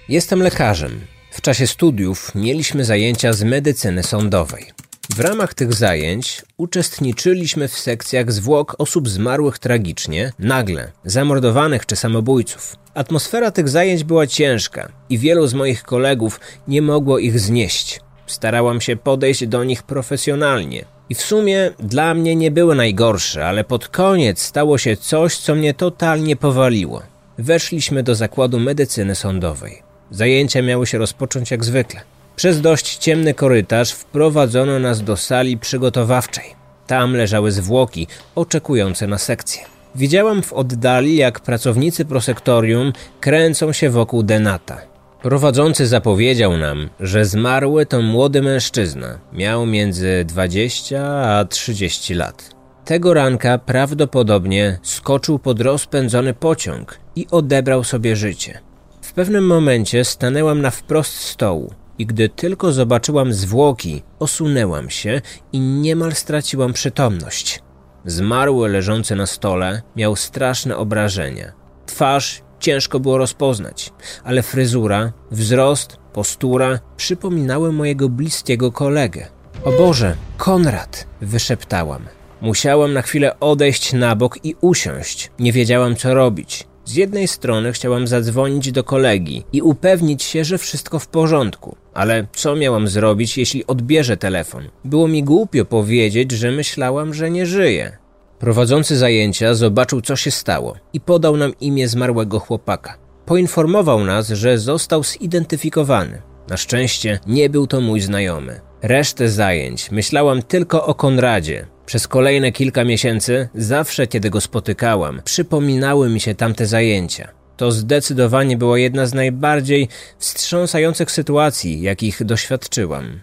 Jestem 0.09 0.39
lekarzem. 0.39 1.01
W 1.31 1.41
czasie 1.41 1.67
studiów 1.67 2.35
mieliśmy 2.35 2.85
zajęcia 2.85 3.33
z 3.33 3.43
medycyny 3.43 4.03
sądowej. 4.03 4.65
W 5.09 5.19
ramach 5.19 5.53
tych 5.53 5.73
zajęć 5.73 6.43
uczestniczyliśmy 6.57 7.67
w 7.67 7.77
sekcjach 7.77 8.31
zwłok 8.31 8.75
osób 8.77 9.09
zmarłych 9.09 9.59
tragicznie, 9.59 10.31
nagle, 10.39 10.91
zamordowanych 11.05 11.85
czy 11.85 11.95
samobójców. 11.95 12.75
Atmosfera 12.93 13.51
tych 13.51 13.69
zajęć 13.69 14.03
była 14.03 14.27
ciężka 14.27 14.91
i 15.09 15.17
wielu 15.17 15.47
z 15.47 15.53
moich 15.53 15.83
kolegów 15.83 16.39
nie 16.67 16.81
mogło 16.81 17.19
ich 17.19 17.39
znieść. 17.39 17.99
Starałam 18.25 18.81
się 18.81 18.95
podejść 18.95 19.47
do 19.47 19.63
nich 19.63 19.83
profesjonalnie. 19.83 20.85
I 21.09 21.15
w 21.15 21.21
sumie 21.21 21.71
dla 21.79 22.13
mnie 22.13 22.35
nie 22.35 22.51
były 22.51 22.75
najgorsze, 22.75 23.47
ale 23.47 23.63
pod 23.63 23.87
koniec 23.87 24.41
stało 24.41 24.77
się 24.77 24.97
coś, 24.97 25.37
co 25.37 25.55
mnie 25.55 25.73
totalnie 25.73 26.35
powaliło. 26.35 27.01
Weszliśmy 27.37 28.03
do 28.03 28.15
zakładu 28.15 28.59
medycyny 28.59 29.15
sądowej. 29.15 29.81
Zajęcia 30.11 30.61
miały 30.61 30.87
się 30.87 30.97
rozpocząć 30.97 31.51
jak 31.51 31.65
zwykle. 31.65 32.01
Przez 32.37 32.61
dość 32.61 32.97
ciemny 32.97 33.33
korytarz 33.33 33.91
wprowadzono 33.91 34.79
nas 34.79 35.03
do 35.03 35.17
sali 35.17 35.57
przygotowawczej. 35.57 36.55
Tam 36.87 37.13
leżały 37.13 37.51
zwłoki 37.51 38.07
oczekujące 38.35 39.07
na 39.07 39.17
sekcję. 39.17 39.61
Widziałam 39.95 40.41
w 40.41 40.53
oddali, 40.53 41.15
jak 41.15 41.39
pracownicy 41.39 42.05
prosektorium 42.05 42.93
kręcą 43.19 43.73
się 43.73 43.89
wokół 43.89 44.23
Denata. 44.23 44.81
Prowadzący 45.21 45.87
zapowiedział 45.87 46.57
nam, 46.57 46.89
że 46.99 47.25
zmarły 47.25 47.85
to 47.85 48.01
młody 48.01 48.41
mężczyzna. 48.41 49.19
Miał 49.33 49.65
między 49.65 50.25
20 50.25 51.01
a 51.05 51.45
30 51.45 52.13
lat. 52.13 52.49
Tego 52.85 53.13
ranka 53.13 53.57
prawdopodobnie 53.57 54.79
skoczył 54.83 55.39
pod 55.39 55.61
rozpędzony 55.61 56.33
pociąg 56.33 56.99
i 57.15 57.27
odebrał 57.31 57.83
sobie 57.83 58.15
życie. 58.15 58.59
W 59.01 59.13
pewnym 59.13 59.47
momencie 59.47 60.05
stanęłam 60.05 60.61
na 60.61 60.71
wprost 60.71 61.13
stołu 61.13 61.73
i 61.99 62.05
gdy 62.05 62.29
tylko 62.29 62.71
zobaczyłam 62.71 63.33
zwłoki, 63.33 64.03
osunęłam 64.19 64.89
się 64.89 65.21
i 65.53 65.59
niemal 65.59 66.15
straciłam 66.15 66.73
przytomność. 66.73 67.61
Zmarły 68.05 68.69
leżący 68.69 69.15
na 69.15 69.25
stole 69.25 69.81
miał 69.95 70.15
straszne 70.15 70.77
obrażenia. 70.77 71.51
Twarz 71.85 72.41
ciężko 72.59 72.99
było 72.99 73.17
rozpoznać, 73.17 73.93
ale 74.23 74.43
fryzura, 74.43 75.13
wzrost, 75.31 75.97
postura 76.13 76.79
przypominały 76.97 77.71
mojego 77.71 78.09
bliskiego 78.09 78.71
kolegę. 78.71 79.27
O 79.63 79.71
Boże, 79.71 80.15
Konrad! 80.37 81.07
wyszeptałam. 81.21 82.05
Musiałam 82.41 82.93
na 82.93 83.01
chwilę 83.01 83.39
odejść 83.39 83.93
na 83.93 84.15
bok 84.15 84.45
i 84.45 84.55
usiąść. 84.61 85.31
Nie 85.39 85.53
wiedziałam, 85.53 85.95
co 85.95 86.13
robić. 86.13 86.67
Z 86.87 86.95
jednej 86.95 87.27
strony 87.27 87.71
chciałam 87.73 88.07
zadzwonić 88.07 88.71
do 88.71 88.83
kolegi 88.83 89.43
i 89.53 89.61
upewnić 89.61 90.23
się, 90.23 90.43
że 90.43 90.57
wszystko 90.57 90.99
w 90.99 91.07
porządku, 91.07 91.75
ale 91.93 92.27
co 92.33 92.55
miałam 92.55 92.87
zrobić, 92.87 93.37
jeśli 93.37 93.67
odbierze 93.67 94.17
telefon? 94.17 94.63
Było 94.85 95.07
mi 95.07 95.23
głupio 95.23 95.65
powiedzieć, 95.65 96.31
że 96.31 96.51
myślałam, 96.51 97.13
że 97.13 97.31
nie 97.31 97.45
żyje. 97.45 97.97
Prowadzący 98.39 98.97
zajęcia 98.97 99.53
zobaczył, 99.53 100.01
co 100.01 100.15
się 100.15 100.31
stało 100.31 100.75
i 100.93 100.99
podał 100.99 101.37
nam 101.37 101.53
imię 101.59 101.87
zmarłego 101.87 102.39
chłopaka. 102.39 102.97
Poinformował 103.25 104.03
nas, 104.03 104.27
że 104.27 104.57
został 104.57 105.03
zidentyfikowany. 105.03 106.21
Na 106.49 106.57
szczęście 106.57 107.19
nie 107.25 107.49
był 107.49 107.67
to 107.67 107.81
mój 107.81 108.01
znajomy. 108.01 108.66
Resztę 108.81 109.29
zajęć 109.29 109.91
myślałam 109.91 110.41
tylko 110.41 110.85
o 110.85 110.93
Konradzie. 110.93 111.67
Przez 111.85 112.07
kolejne 112.07 112.51
kilka 112.51 112.83
miesięcy, 112.83 113.49
zawsze 113.55 114.07
kiedy 114.07 114.29
go 114.29 114.41
spotykałam, 114.41 115.21
przypominały 115.23 116.09
mi 116.09 116.19
się 116.19 116.35
tamte 116.35 116.65
zajęcia. 116.65 117.27
To 117.57 117.71
zdecydowanie 117.71 118.57
była 118.57 118.79
jedna 118.79 119.05
z 119.05 119.13
najbardziej 119.13 119.87
wstrząsających 120.17 121.11
sytuacji, 121.11 121.81
jakich 121.81 122.23
doświadczyłam. 122.23 123.21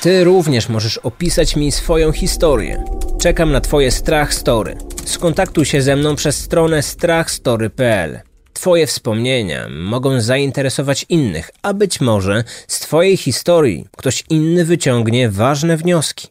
Ty 0.00 0.24
również 0.24 0.68
możesz 0.68 0.98
opisać 0.98 1.56
mi 1.56 1.72
swoją 1.72 2.12
historię. 2.12 2.84
Czekam 3.20 3.52
na 3.52 3.60
Twoje 3.60 3.90
strach 3.90 4.34
story. 4.34 4.76
Skontaktuj 5.04 5.64
się 5.64 5.82
ze 5.82 5.96
mną 5.96 6.16
przez 6.16 6.36
stronę 6.36 6.82
strachstory.pl. 6.82 8.20
Twoje 8.64 8.86
wspomnienia 8.86 9.68
mogą 9.68 10.20
zainteresować 10.20 11.06
innych, 11.08 11.50
a 11.62 11.74
być 11.74 12.00
może 12.00 12.44
z 12.68 12.80
Twojej 12.80 13.16
historii 13.16 13.86
ktoś 13.96 14.24
inny 14.30 14.64
wyciągnie 14.64 15.30
ważne 15.30 15.76
wnioski. 15.76 16.28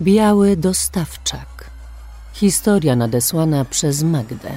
Biały 0.00 0.56
dostawczak. 0.56 1.70
Historia 2.34 2.96
nadesłana 2.96 3.64
przez 3.64 4.02
Magdę. 4.02 4.50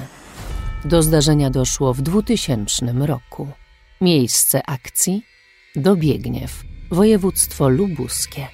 Do 0.84 1.02
zdarzenia 1.02 1.50
doszło 1.50 1.94
w 1.94 2.02
2000 2.02 2.86
roku. 2.98 3.48
Miejsce 4.00 4.62
akcji 4.66 5.22
Dobiegniew, 5.76 6.62
województwo 6.90 7.68
lubuskie. 7.68 8.46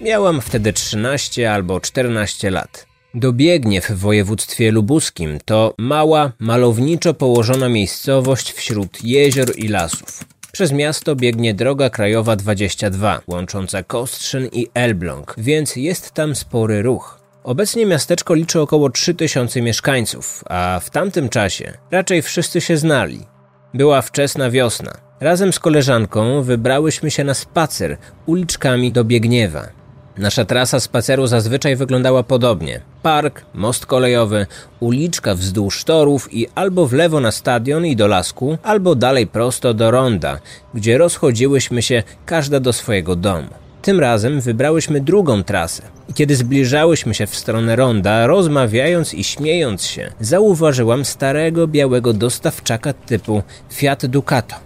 Miałam 0.00 0.40
wtedy 0.40 0.72
13 0.72 1.52
albo 1.52 1.80
14 1.80 2.50
lat. 2.50 2.93
Dobiegniew 3.14 3.90
w 3.90 3.98
województwie 3.98 4.70
lubuskim 4.70 5.38
to 5.44 5.74
mała, 5.78 6.32
malowniczo 6.38 7.14
położona 7.14 7.68
miejscowość 7.68 8.52
wśród 8.52 9.04
jezior 9.04 9.48
i 9.56 9.68
lasów. 9.68 10.24
Przez 10.52 10.72
miasto 10.72 11.16
biegnie 11.16 11.54
droga 11.54 11.90
krajowa 11.90 12.36
22, 12.36 13.20
łącząca 13.26 13.82
Kostrzyn 13.82 14.48
i 14.52 14.66
Elbląg, 14.74 15.34
więc 15.38 15.76
jest 15.76 16.10
tam 16.10 16.34
spory 16.34 16.82
ruch. 16.82 17.20
Obecnie 17.44 17.86
miasteczko 17.86 18.34
liczy 18.34 18.60
około 18.60 18.90
3000 18.90 19.62
mieszkańców, 19.62 20.44
a 20.50 20.80
w 20.82 20.90
tamtym 20.90 21.28
czasie 21.28 21.72
raczej 21.90 22.22
wszyscy 22.22 22.60
się 22.60 22.76
znali. 22.76 23.20
Była 23.74 24.02
wczesna 24.02 24.50
wiosna. 24.50 24.92
Razem 25.20 25.52
z 25.52 25.58
koleżanką 25.58 26.42
wybrałyśmy 26.42 27.10
się 27.10 27.24
na 27.24 27.34
spacer 27.34 27.96
uliczkami 28.26 28.92
do 28.92 29.04
Biegniewa. 29.04 29.83
Nasza 30.18 30.44
trasa 30.44 30.80
spaceru 30.80 31.26
zazwyczaj 31.26 31.76
wyglądała 31.76 32.22
podobnie. 32.22 32.80
Park, 33.02 33.44
most 33.54 33.86
kolejowy, 33.86 34.46
uliczka 34.80 35.34
wzdłuż 35.34 35.84
torów 35.84 36.34
i 36.34 36.46
albo 36.54 36.86
w 36.86 36.92
lewo 36.92 37.20
na 37.20 37.32
stadion 37.32 37.86
i 37.86 37.96
do 37.96 38.06
lasku, 38.06 38.58
albo 38.62 38.94
dalej 38.94 39.26
prosto 39.26 39.74
do 39.74 39.90
ronda, 39.90 40.38
gdzie 40.74 40.98
rozchodziłyśmy 40.98 41.82
się 41.82 42.02
każda 42.26 42.60
do 42.60 42.72
swojego 42.72 43.16
domu. 43.16 43.48
Tym 43.82 44.00
razem 44.00 44.40
wybrałyśmy 44.40 45.00
drugą 45.00 45.42
trasę 45.42 45.82
i 46.08 46.14
kiedy 46.14 46.36
zbliżałyśmy 46.36 47.14
się 47.14 47.26
w 47.26 47.36
stronę 47.36 47.76
ronda, 47.76 48.26
rozmawiając 48.26 49.14
i 49.14 49.24
śmiejąc 49.24 49.82
się, 49.84 50.12
zauważyłam 50.20 51.04
starego 51.04 51.66
białego 51.66 52.12
dostawczaka 52.12 52.92
typu 52.92 53.42
Fiat 53.72 54.06
Ducato. 54.06 54.56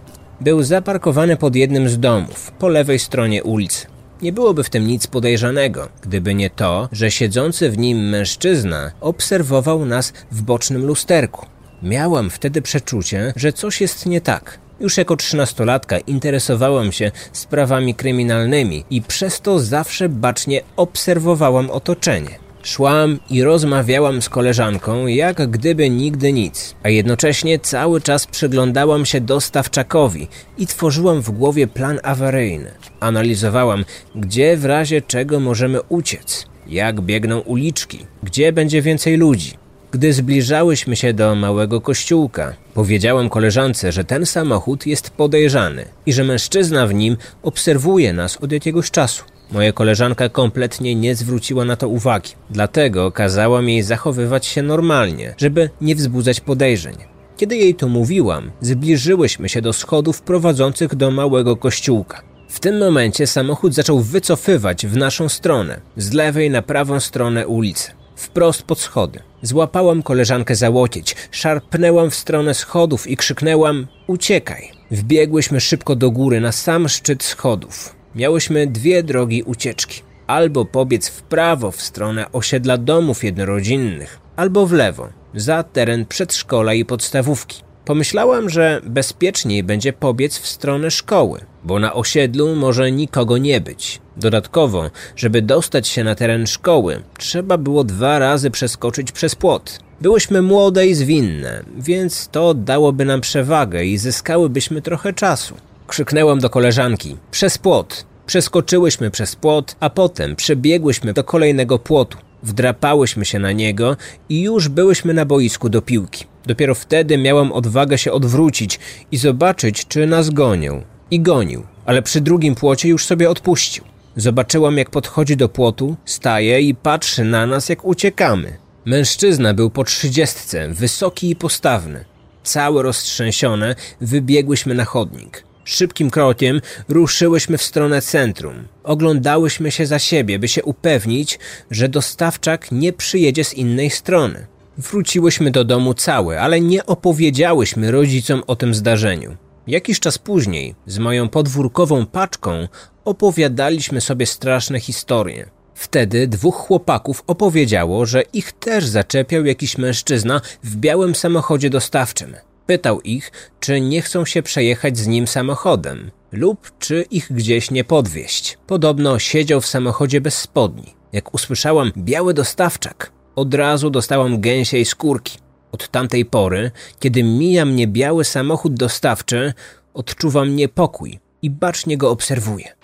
Był 0.41 0.63
zaparkowany 0.63 1.37
pod 1.37 1.55
jednym 1.55 1.89
z 1.89 1.99
domów, 1.99 2.51
po 2.51 2.67
lewej 2.67 2.99
stronie 2.99 3.43
ulicy. 3.43 3.98
Nie 4.21 4.33
byłoby 4.33 4.63
w 4.63 4.69
tym 4.69 4.87
nic 4.87 5.07
podejrzanego, 5.07 5.89
gdyby 6.01 6.35
nie 6.35 6.49
to, 6.49 6.89
że 6.91 7.11
siedzący 7.11 7.69
w 7.69 7.77
nim 7.77 8.09
mężczyzna 8.09 8.91
obserwował 9.01 9.85
nas 9.85 10.13
w 10.31 10.41
bocznym 10.41 10.85
lusterku. 10.85 11.45
Miałam 11.83 12.29
wtedy 12.29 12.61
przeczucie, 12.61 13.33
że 13.35 13.53
coś 13.53 13.81
jest 13.81 14.05
nie 14.05 14.21
tak. 14.21 14.59
Już 14.79 14.97
jako 14.97 15.15
trzynastolatka 15.15 15.99
interesowałam 15.99 16.91
się 16.91 17.11
sprawami 17.33 17.95
kryminalnymi 17.95 18.85
i 18.89 19.01
przez 19.01 19.41
to 19.41 19.59
zawsze 19.59 20.09
bacznie 20.09 20.61
obserwowałam 20.75 21.71
otoczenie. 21.71 22.48
Szłam 22.63 23.19
i 23.29 23.43
rozmawiałam 23.43 24.21
z 24.21 24.29
koleżanką, 24.29 25.07
jak 25.07 25.51
gdyby 25.51 25.89
nigdy 25.89 26.33
nic, 26.33 26.75
a 26.83 26.89
jednocześnie 26.89 27.59
cały 27.59 28.01
czas 28.01 28.27
przyglądałam 28.27 29.05
się 29.05 29.21
dostawczakowi 29.21 30.27
i 30.57 30.67
tworzyłam 30.67 31.21
w 31.21 31.31
głowie 31.31 31.67
plan 31.67 31.99
awaryjny. 32.03 32.71
Analizowałam, 32.99 33.85
gdzie 34.15 34.57
w 34.57 34.65
razie 34.65 35.01
czego 35.01 35.39
możemy 35.39 35.81
uciec, 35.81 36.45
jak 36.67 37.01
biegną 37.01 37.39
uliczki, 37.39 38.05
gdzie 38.23 38.53
będzie 38.53 38.81
więcej 38.81 39.17
ludzi. 39.17 39.53
Gdy 39.91 40.13
zbliżałyśmy 40.13 40.95
się 40.95 41.13
do 41.13 41.35
małego 41.35 41.81
kościółka, 41.81 42.53
Powiedziałam 42.79 43.29
koleżance, 43.29 43.91
że 43.91 44.03
ten 44.03 44.25
samochód 44.25 44.87
jest 44.87 45.09
podejrzany 45.09 45.85
i 46.05 46.13
że 46.13 46.23
mężczyzna 46.23 46.87
w 46.87 46.93
nim 46.93 47.17
obserwuje 47.43 48.13
nas 48.13 48.37
od 48.37 48.51
jakiegoś 48.51 48.91
czasu. 48.91 49.23
Moja 49.51 49.71
koleżanka 49.73 50.29
kompletnie 50.29 50.95
nie 50.95 51.15
zwróciła 51.15 51.65
na 51.65 51.75
to 51.75 51.87
uwagi, 51.87 52.31
dlatego 52.49 53.11
kazałam 53.11 53.69
jej 53.69 53.83
zachowywać 53.83 54.45
się 54.45 54.61
normalnie, 54.61 55.35
żeby 55.37 55.69
nie 55.81 55.95
wzbudzać 55.95 56.39
podejrzeń. 56.39 56.95
Kiedy 57.37 57.57
jej 57.57 57.75
to 57.75 57.87
mówiłam, 57.87 58.51
zbliżyłyśmy 58.61 59.49
się 59.49 59.61
do 59.61 59.73
schodów 59.73 60.21
prowadzących 60.21 60.95
do 60.95 61.11
małego 61.11 61.57
kościółka. 61.57 62.21
W 62.49 62.59
tym 62.59 62.79
momencie 62.79 63.27
samochód 63.27 63.73
zaczął 63.73 63.99
wycofywać 63.99 64.85
w 64.85 64.97
naszą 64.97 65.29
stronę, 65.29 65.81
z 65.97 66.13
lewej 66.13 66.49
na 66.49 66.61
prawą 66.61 66.99
stronę 66.99 67.47
ulicy, 67.47 67.91
wprost 68.15 68.63
pod 68.63 68.79
schody. 68.79 69.19
Złapałam 69.41 70.03
koleżankę 70.03 70.55
za 70.55 70.69
łokieć, 70.69 71.15
szarpnęłam 71.31 72.09
w 72.09 72.15
stronę 72.15 72.53
schodów 72.53 73.07
i 73.07 73.17
krzyknęłam: 73.17 73.87
Uciekaj! 74.07 74.71
Wbiegłyśmy 74.91 75.59
szybko 75.59 75.95
do 75.95 76.11
góry 76.11 76.41
na 76.41 76.51
sam 76.51 76.89
szczyt 76.89 77.23
schodów. 77.23 77.98
Miałyśmy 78.19 78.67
dwie 78.67 79.03
drogi 79.03 79.43
ucieczki. 79.43 80.01
Albo 80.27 80.65
pobiec 80.65 81.09
w 81.09 81.21
prawo 81.21 81.71
w 81.71 81.81
stronę 81.81 82.31
osiedla 82.31 82.77
domów 82.77 83.23
jednorodzinnych, 83.23 84.19
albo 84.35 84.67
w 84.67 84.71
lewo, 84.71 85.09
za 85.35 85.63
teren 85.63 86.05
przedszkola 86.05 86.73
i 86.73 86.85
podstawówki. 86.85 87.61
Pomyślałam, 87.85 88.49
że 88.49 88.81
bezpieczniej 88.83 89.63
będzie 89.63 89.93
pobiec 89.93 90.39
w 90.39 90.47
stronę 90.47 90.91
szkoły, 90.91 91.41
bo 91.63 91.79
na 91.79 91.93
osiedlu 91.93 92.55
może 92.55 92.91
nikogo 92.91 93.37
nie 93.37 93.61
być. 93.61 94.01
Dodatkowo, 94.17 94.89
żeby 95.15 95.41
dostać 95.41 95.87
się 95.87 96.03
na 96.03 96.15
teren 96.15 96.47
szkoły, 96.47 97.03
trzeba 97.17 97.57
było 97.57 97.83
dwa 97.83 98.19
razy 98.19 98.51
przeskoczyć 98.51 99.11
przez 99.11 99.35
płot. 99.35 99.79
Byłyśmy 100.01 100.41
młode 100.41 100.87
i 100.87 100.95
zwinne, 100.95 101.63
więc 101.77 102.27
to 102.27 102.53
dałoby 102.53 103.05
nam 103.05 103.21
przewagę 103.21 103.85
i 103.85 103.97
zyskałybyśmy 103.97 104.81
trochę 104.81 105.13
czasu. 105.13 105.55
Krzyknęłam 105.87 106.39
do 106.39 106.49
koleżanki: 106.49 107.17
Przez 107.31 107.57
płot! 107.57 108.08
Przeskoczyłyśmy 108.29 109.11
przez 109.11 109.35
płot, 109.35 109.75
a 109.79 109.89
potem 109.89 110.35
przebiegłyśmy 110.35 111.13
do 111.13 111.23
kolejnego 111.23 111.79
płotu. 111.79 112.17
Wdrapałyśmy 112.43 113.25
się 113.25 113.39
na 113.39 113.51
niego 113.51 113.97
i 114.29 114.41
już 114.41 114.67
byłyśmy 114.67 115.13
na 115.13 115.25
boisku 115.25 115.69
do 115.69 115.81
piłki. 115.81 116.25
Dopiero 116.45 116.75
wtedy 116.75 117.17
miałam 117.17 117.51
odwagę 117.51 117.97
się 117.97 118.11
odwrócić 118.11 118.79
i 119.11 119.17
zobaczyć, 119.17 119.87
czy 119.87 120.07
nas 120.07 120.29
gonią. 120.29 120.83
I 121.11 121.19
gonił, 121.19 121.63
ale 121.85 122.01
przy 122.01 122.21
drugim 122.21 122.55
płocie 122.55 122.89
już 122.89 123.05
sobie 123.05 123.29
odpuścił. 123.29 123.83
Zobaczyłam, 124.15 124.77
jak 124.77 124.89
podchodzi 124.89 125.37
do 125.37 125.49
płotu, 125.49 125.95
staje 126.05 126.61
i 126.61 126.75
patrzy 126.75 127.23
na 127.23 127.47
nas, 127.47 127.69
jak 127.69 127.85
uciekamy. 127.85 128.57
Mężczyzna 128.85 129.53
był 129.53 129.69
po 129.69 129.83
trzydziestce, 129.83 130.67
wysoki 130.67 131.29
i 131.29 131.35
postawny. 131.35 132.05
Całe 132.43 132.83
roztrzęsione, 132.83 133.75
wybiegłyśmy 134.01 134.73
na 134.73 134.85
chodnik. 134.85 135.48
Szybkim 135.69 136.09
krokiem 136.09 136.61
ruszyłyśmy 136.87 137.57
w 137.57 137.63
stronę 137.63 138.01
centrum. 138.01 138.67
Oglądałyśmy 138.83 139.71
się 139.71 139.85
za 139.85 139.99
siebie, 139.99 140.39
by 140.39 140.47
się 140.47 140.63
upewnić, 140.63 141.39
że 141.71 141.89
dostawczak 141.89 142.71
nie 142.71 142.93
przyjedzie 142.93 143.43
z 143.43 143.53
innej 143.53 143.89
strony. 143.89 144.47
Wróciłyśmy 144.77 145.51
do 145.51 145.63
domu 145.63 145.93
całe, 145.93 146.41
ale 146.41 146.61
nie 146.61 146.85
opowiedziałyśmy 146.85 147.91
rodzicom 147.91 148.43
o 148.47 148.55
tym 148.55 148.73
zdarzeniu. 148.73 149.37
Jakiś 149.67 149.99
czas 149.99 150.17
później, 150.17 150.75
z 150.85 150.99
moją 150.99 151.29
podwórkową 151.29 152.05
paczką, 152.05 152.67
opowiadaliśmy 153.05 154.01
sobie 154.01 154.25
straszne 154.25 154.79
historie. 154.79 155.49
Wtedy 155.75 156.27
dwóch 156.27 156.55
chłopaków 156.55 157.23
opowiedziało, 157.27 158.05
że 158.05 158.21
ich 158.33 158.51
też 158.51 158.85
zaczepiał 158.85 159.45
jakiś 159.45 159.77
mężczyzna 159.77 160.41
w 160.63 160.75
białym 160.75 161.15
samochodzie 161.15 161.69
dostawczym. 161.69 162.35
Pytał 162.69 163.01
ich, 163.01 163.31
czy 163.59 163.81
nie 163.81 164.01
chcą 164.01 164.25
się 164.25 164.43
przejechać 164.43 164.97
z 164.97 165.07
nim 165.07 165.27
samochodem 165.27 166.11
lub 166.31 166.71
czy 166.79 167.05
ich 167.11 167.27
gdzieś 167.31 167.71
nie 167.71 167.83
podwieźć. 167.83 168.57
Podobno 168.67 169.19
siedział 169.19 169.61
w 169.61 169.67
samochodzie 169.67 170.21
bez 170.21 170.37
spodni. 170.37 170.93
Jak 171.11 171.33
usłyszałam 171.33 171.91
biały 171.97 172.33
dostawczak, 172.33 173.11
od 173.35 173.53
razu 173.53 173.89
dostałam 173.89 174.41
gęsiej 174.41 174.85
skórki. 174.85 175.37
Od 175.71 175.87
tamtej 175.87 176.25
pory, 176.25 176.71
kiedy 176.99 177.23
mija 177.23 177.65
mnie 177.65 177.87
biały 177.87 178.25
samochód 178.25 178.73
dostawczy, 178.73 179.53
odczuwam 179.93 180.55
niepokój 180.55 181.19
i 181.41 181.49
bacznie 181.49 181.97
go 181.97 182.11
obserwuję. 182.11 182.75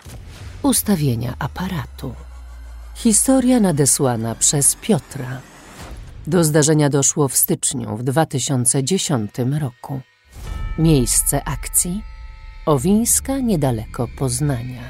Ustawienia 0.62 1.34
aparatu. 1.38 2.14
Historia 2.94 3.60
nadesłana 3.60 4.34
przez 4.34 4.74
Piotra. 4.74 5.40
Do 6.26 6.44
zdarzenia 6.44 6.88
doszło 6.88 7.28
w 7.28 7.36
styczniu 7.36 7.96
w 7.96 8.02
2010 8.02 9.30
roku. 9.60 10.00
Miejsce 10.78 11.44
akcji 11.44 12.02
Owińska 12.66 13.38
niedaleko 13.38 14.08
Poznania. 14.18 14.82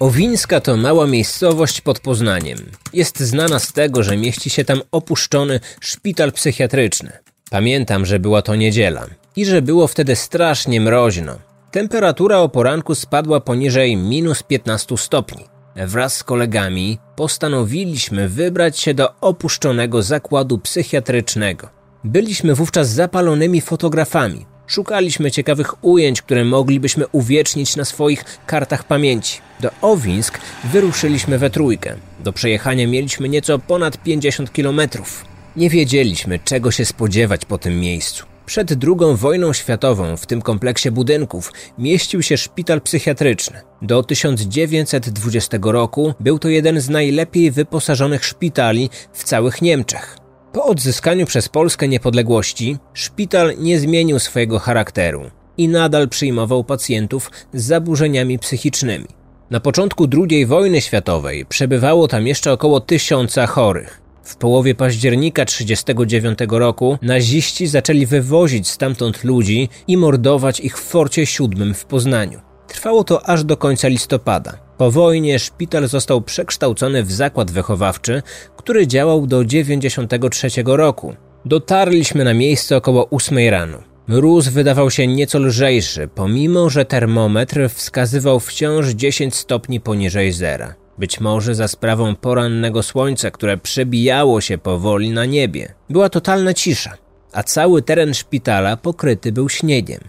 Owińska 0.00 0.60
to 0.60 0.76
mała 0.76 1.06
miejscowość 1.06 1.80
pod 1.80 2.00
Poznaniem. 2.00 2.58
Jest 2.92 3.20
znana 3.20 3.58
z 3.58 3.72
tego, 3.72 4.02
że 4.02 4.16
mieści 4.16 4.50
się 4.50 4.64
tam 4.64 4.80
opuszczony 4.92 5.60
szpital 5.80 6.32
psychiatryczny. 6.32 7.12
Pamiętam, 7.50 8.06
że 8.06 8.18
była 8.18 8.42
to 8.42 8.54
niedziela 8.54 9.06
i 9.36 9.44
że 9.44 9.62
było 9.62 9.86
wtedy 9.86 10.16
strasznie 10.16 10.80
mroźno. 10.80 11.38
Temperatura 11.70 12.38
o 12.38 12.48
poranku 12.48 12.94
spadła 12.94 13.40
poniżej 13.40 13.96
minus 13.96 14.42
15 14.42 14.96
stopni. 14.96 15.55
Wraz 15.76 16.16
z 16.16 16.24
kolegami 16.24 16.98
postanowiliśmy 17.16 18.28
wybrać 18.28 18.78
się 18.78 18.94
do 18.94 19.20
opuszczonego 19.20 20.02
zakładu 20.02 20.58
psychiatrycznego. 20.58 21.68
Byliśmy 22.04 22.54
wówczas 22.54 22.88
zapalonymi 22.88 23.60
fotografami. 23.60 24.46
Szukaliśmy 24.66 25.30
ciekawych 25.30 25.84
ujęć, 25.84 26.22
które 26.22 26.44
moglibyśmy 26.44 27.08
uwiecznić 27.08 27.76
na 27.76 27.84
swoich 27.84 28.24
kartach 28.46 28.84
pamięci. 28.84 29.40
Do 29.60 29.70
Owińsk 29.82 30.40
wyruszyliśmy 30.64 31.38
we 31.38 31.50
trójkę. 31.50 31.94
Do 32.20 32.32
przejechania 32.32 32.86
mieliśmy 32.86 33.28
nieco 33.28 33.58
ponad 33.58 34.02
50 34.02 34.52
kilometrów. 34.52 35.24
Nie 35.56 35.70
wiedzieliśmy, 35.70 36.38
czego 36.38 36.70
się 36.70 36.84
spodziewać 36.84 37.44
po 37.44 37.58
tym 37.58 37.80
miejscu. 37.80 38.35
Przed 38.46 38.70
II 38.70 39.16
wojną 39.16 39.52
światową 39.52 40.16
w 40.16 40.26
tym 40.26 40.42
kompleksie 40.42 40.90
budynków 40.90 41.52
mieścił 41.78 42.22
się 42.22 42.36
szpital 42.36 42.80
psychiatryczny. 42.80 43.60
Do 43.82 44.02
1920 44.02 45.58
roku 45.62 46.14
był 46.20 46.38
to 46.38 46.48
jeden 46.48 46.80
z 46.80 46.88
najlepiej 46.88 47.50
wyposażonych 47.50 48.24
szpitali 48.24 48.90
w 49.12 49.24
całych 49.24 49.62
Niemczech. 49.62 50.18
Po 50.52 50.64
odzyskaniu 50.64 51.26
przez 51.26 51.48
Polskę 51.48 51.88
niepodległości, 51.88 52.76
szpital 52.94 53.54
nie 53.58 53.80
zmienił 53.80 54.18
swojego 54.18 54.58
charakteru 54.58 55.30
i 55.56 55.68
nadal 55.68 56.08
przyjmował 56.08 56.64
pacjentów 56.64 57.30
z 57.54 57.64
zaburzeniami 57.64 58.38
psychicznymi. 58.38 59.06
Na 59.50 59.60
początku 59.60 60.06
II 60.30 60.46
wojny 60.46 60.80
światowej 60.80 61.46
przebywało 61.46 62.08
tam 62.08 62.26
jeszcze 62.26 62.52
około 62.52 62.80
tysiąca 62.80 63.46
chorych. 63.46 64.05
W 64.26 64.36
połowie 64.36 64.74
października 64.74 65.44
1939 65.44 66.38
roku 66.50 66.98
naziści 67.02 67.66
zaczęli 67.66 68.06
wywozić 68.06 68.68
stamtąd 68.68 69.24
ludzi 69.24 69.68
i 69.86 69.96
mordować 69.96 70.60
ich 70.60 70.78
w 70.78 70.82
Forcie 70.82 71.22
VII 71.22 71.74
w 71.74 71.84
Poznaniu. 71.84 72.40
Trwało 72.68 73.04
to 73.04 73.28
aż 73.28 73.44
do 73.44 73.56
końca 73.56 73.88
listopada. 73.88 74.58
Po 74.78 74.90
wojnie 74.90 75.38
szpital 75.38 75.88
został 75.88 76.20
przekształcony 76.22 77.02
w 77.02 77.12
zakład 77.12 77.50
wychowawczy, 77.50 78.22
który 78.56 78.86
działał 78.86 79.26
do 79.26 79.44
1993 79.44 80.48
roku. 80.66 81.14
Dotarliśmy 81.44 82.24
na 82.24 82.34
miejsce 82.34 82.76
około 82.76 83.10
8 83.10 83.38
rano. 83.50 83.78
Mróz 84.08 84.48
wydawał 84.48 84.90
się 84.90 85.06
nieco 85.06 85.38
lżejszy, 85.38 86.08
pomimo 86.14 86.70
że 86.70 86.84
termometr 86.84 87.68
wskazywał 87.70 88.40
wciąż 88.40 88.88
10 88.88 89.34
stopni 89.34 89.80
poniżej 89.80 90.32
zera. 90.32 90.85
Być 90.98 91.20
może 91.20 91.54
za 91.54 91.68
sprawą 91.68 92.16
porannego 92.16 92.82
słońca, 92.82 93.30
które 93.30 93.56
przebijało 93.56 94.40
się 94.40 94.58
powoli 94.58 95.10
na 95.10 95.24
niebie. 95.24 95.74
Była 95.90 96.08
totalna 96.08 96.54
cisza, 96.54 96.96
a 97.32 97.42
cały 97.42 97.82
teren 97.82 98.14
szpitala 98.14 98.76
pokryty 98.76 99.32
był 99.32 99.48
śniegiem. 99.48 100.00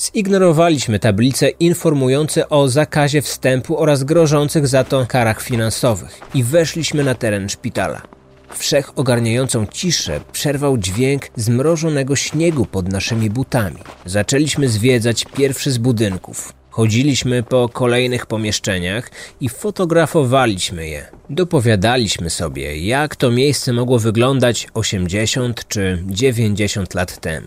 Zignorowaliśmy 0.00 0.98
tablice 0.98 1.48
informujące 1.48 2.48
o 2.48 2.68
zakazie 2.68 3.22
wstępu 3.22 3.78
oraz 3.78 4.04
grożących 4.04 4.66
za 4.66 4.84
to 4.84 5.06
karach 5.06 5.42
finansowych 5.42 6.20
i 6.34 6.42
weszliśmy 6.44 7.04
na 7.04 7.14
teren 7.14 7.48
szpitala. 7.48 8.02
Wszechogarniającą 8.56 9.66
ciszę 9.66 10.20
przerwał 10.32 10.78
dźwięk 10.78 11.22
zmrożonego 11.36 12.16
śniegu 12.16 12.66
pod 12.66 12.88
naszymi 12.88 13.30
butami. 13.30 13.78
Zaczęliśmy 14.06 14.68
zwiedzać 14.68 15.24
pierwszy 15.36 15.70
z 15.70 15.78
budynków. 15.78 16.52
Chodziliśmy 16.74 17.42
po 17.42 17.68
kolejnych 17.68 18.26
pomieszczeniach 18.26 19.10
i 19.40 19.48
fotografowaliśmy 19.48 20.88
je. 20.88 21.06
Dopowiadaliśmy 21.30 22.30
sobie, 22.30 22.78
jak 22.78 23.16
to 23.16 23.30
miejsce 23.30 23.72
mogło 23.72 23.98
wyglądać 23.98 24.68
80 24.74 25.68
czy 25.68 26.02
90 26.06 26.94
lat 26.94 27.20
temu. 27.20 27.46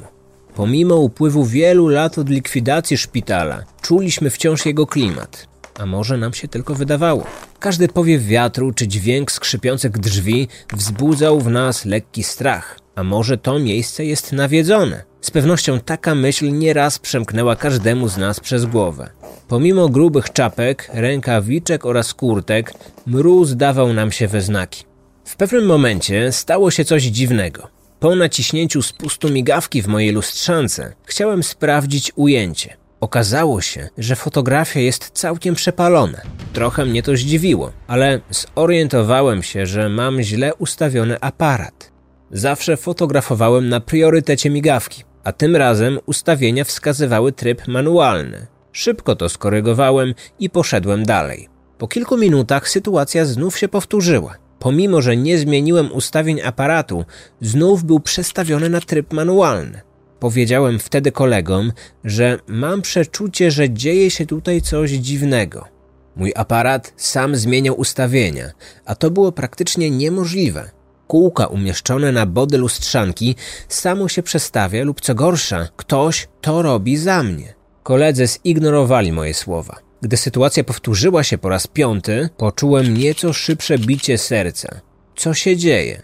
Pomimo 0.56 0.96
upływu 0.96 1.46
wielu 1.46 1.88
lat 1.88 2.18
od 2.18 2.30
likwidacji 2.30 2.98
szpitala, 2.98 3.64
czuliśmy 3.82 4.30
wciąż 4.30 4.66
jego 4.66 4.88
klimat. 4.88 5.48
A 5.80 5.86
może 5.86 6.18
nam 6.18 6.34
się 6.34 6.48
tylko 6.48 6.76
wydawało. 6.76 7.24
Każdy 7.60 7.88
powiew 7.88 8.24
wiatru 8.24 8.72
czy 8.74 8.88
dźwięk 8.88 9.32
skrzypiących 9.32 9.92
drzwi 9.92 10.48
wzbudzał 10.74 11.40
w 11.40 11.50
nas 11.50 11.86
lekki 11.86 12.24
strach. 12.24 12.80
A 12.96 13.04
może 13.04 13.38
to 13.38 13.60
miejsce 13.60 14.06
jest 14.06 14.32
nawiedzone? 14.32 15.04
Z 15.28 15.32
pewnością 15.32 15.80
taka 15.80 16.16
myśl 16.16 16.52
nieraz 16.52 17.00
przemknęła 17.00 17.56
każdemu 17.56 18.08
z 18.08 18.18
nas 18.18 18.40
przez 18.40 18.66
głowę. 18.66 19.10
Pomimo 19.48 19.90
grubych 19.90 20.34
czapek, 20.34 20.90
rękawiczek 20.94 21.86
oraz 21.86 22.14
kurtek, 22.14 22.74
mróz 23.06 23.56
dawał 23.56 23.94
nam 23.94 24.12
się 24.12 24.28
we 24.28 24.42
znaki. 24.42 24.84
W 25.26 25.36
pewnym 25.36 25.66
momencie 25.66 26.32
stało 26.32 26.72
się 26.72 26.86
coś 26.86 27.04
dziwnego. 27.04 27.68
Po 28.00 28.16
naciśnięciu 28.16 28.82
spustu 28.82 29.30
migawki 29.30 29.82
w 29.82 29.88
mojej 29.88 30.12
lustrzance 30.12 30.94
chciałem 31.04 31.44
sprawdzić 31.44 32.12
ujęcie. 32.16 32.78
Okazało 33.00 33.62
się, 33.62 33.90
że 33.98 34.16
fotografia 34.16 34.80
jest 34.80 35.10
całkiem 35.10 35.56
przepalona. 35.56 36.22
Trochę 36.54 36.86
mnie 36.86 37.04
to 37.04 37.16
zdziwiło, 37.16 37.72
ale 37.88 38.20
zorientowałem 38.30 39.44
się, 39.44 39.66
że 39.66 39.90
mam 39.90 40.22
źle 40.22 40.56
ustawiony 40.56 41.20
aparat. 41.22 41.92
Zawsze 42.32 42.78
fotografowałem 42.78 43.70
na 43.70 43.80
priorytecie 43.80 44.50
migawki, 44.50 45.04
a 45.28 45.32
tym 45.32 45.56
razem 45.56 46.00
ustawienia 46.06 46.64
wskazywały 46.64 47.32
tryb 47.32 47.68
manualny. 47.68 48.48
Szybko 48.72 49.16
to 49.16 49.30
skorygowałem 49.30 50.14
i 50.40 50.50
poszedłem 50.50 51.06
dalej. 51.06 51.50
Po 51.78 51.88
kilku 51.88 52.18
minutach 52.18 52.70
sytuacja 52.70 53.26
znów 53.26 53.58
się 53.58 53.68
powtórzyła. 53.68 54.38
Pomimo, 54.60 55.02
że 55.02 55.18
nie 55.18 55.38
zmieniłem 55.38 55.92
ustawień 55.92 56.42
aparatu, 56.42 57.06
znów 57.42 57.84
był 57.84 58.00
przestawiony 58.00 58.70
na 58.70 58.82
tryb 58.82 59.14
manualny. 59.14 59.82
Powiedziałem 60.20 60.80
wtedy 60.80 61.12
kolegom, 61.12 61.72
że 62.04 62.40
mam 62.48 62.82
przeczucie, 62.82 63.52
że 63.52 63.70
dzieje 63.70 64.12
się 64.12 64.26
tutaj 64.26 64.62
coś 64.62 64.92
dziwnego. 64.92 65.68
Mój 66.16 66.34
aparat 66.36 66.94
sam 66.98 67.36
zmieniał 67.36 67.80
ustawienia, 67.80 68.52
a 68.86 68.96
to 68.96 69.12
było 69.12 69.32
praktycznie 69.32 69.90
niemożliwe. 69.90 70.77
Kółka 71.08 71.48
umieszczone 71.48 72.12
na 72.12 72.26
body 72.26 72.58
lustrzanki 72.58 73.36
samo 73.68 74.08
się 74.08 74.24
przestawia 74.24 74.84
lub 74.84 75.02
co 75.02 75.16
gorsza, 75.16 75.68
ktoś 75.76 76.28
to 76.42 76.62
robi 76.62 76.98
za 76.98 77.24
mnie. 77.24 77.54
Koledzy 77.84 78.28
zignorowali 78.28 79.12
moje 79.12 79.34
słowa. 79.34 79.76
Gdy 80.02 80.18
sytuacja 80.18 80.64
powtórzyła 80.64 81.24
się 81.24 81.38
po 81.38 81.50
raz 81.50 81.68
piąty, 81.68 82.30
poczułem 82.38 82.98
nieco 82.98 83.34
szybsze 83.34 83.78
bicie 83.78 84.18
serca. 84.18 84.82
Co 85.16 85.34
się 85.34 85.58
dzieje? 85.58 86.02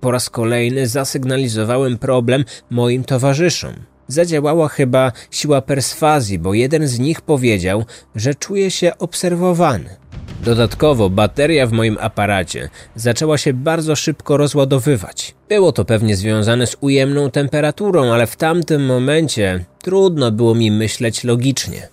Po 0.00 0.10
raz 0.10 0.30
kolejny 0.30 0.88
zasygnalizowałem 0.88 1.98
problem 1.98 2.44
moim 2.70 3.04
towarzyszom. 3.04 3.74
Zadziałała 4.08 4.68
chyba 4.68 5.12
siła 5.30 5.62
perswazji, 5.62 6.38
bo 6.38 6.54
jeden 6.54 6.86
z 6.86 6.98
nich 6.98 7.20
powiedział, 7.20 7.84
że 8.14 8.34
czuje 8.34 8.70
się 8.70 8.98
obserwowany. 8.98 9.96
Dodatkowo 10.44 11.10
bateria 11.10 11.66
w 11.66 11.72
moim 11.72 11.98
aparacie 12.00 12.68
zaczęła 12.96 13.38
się 13.38 13.52
bardzo 13.52 13.96
szybko 13.96 14.36
rozładowywać. 14.36 15.34
Było 15.48 15.72
to 15.72 15.84
pewnie 15.84 16.16
związane 16.16 16.66
z 16.66 16.76
ujemną 16.80 17.30
temperaturą, 17.30 18.12
ale 18.12 18.26
w 18.26 18.36
tamtym 18.36 18.86
momencie 18.86 19.64
trudno 19.82 20.32
było 20.32 20.54
mi 20.54 20.70
myśleć 20.70 21.24
logicznie. 21.24 21.88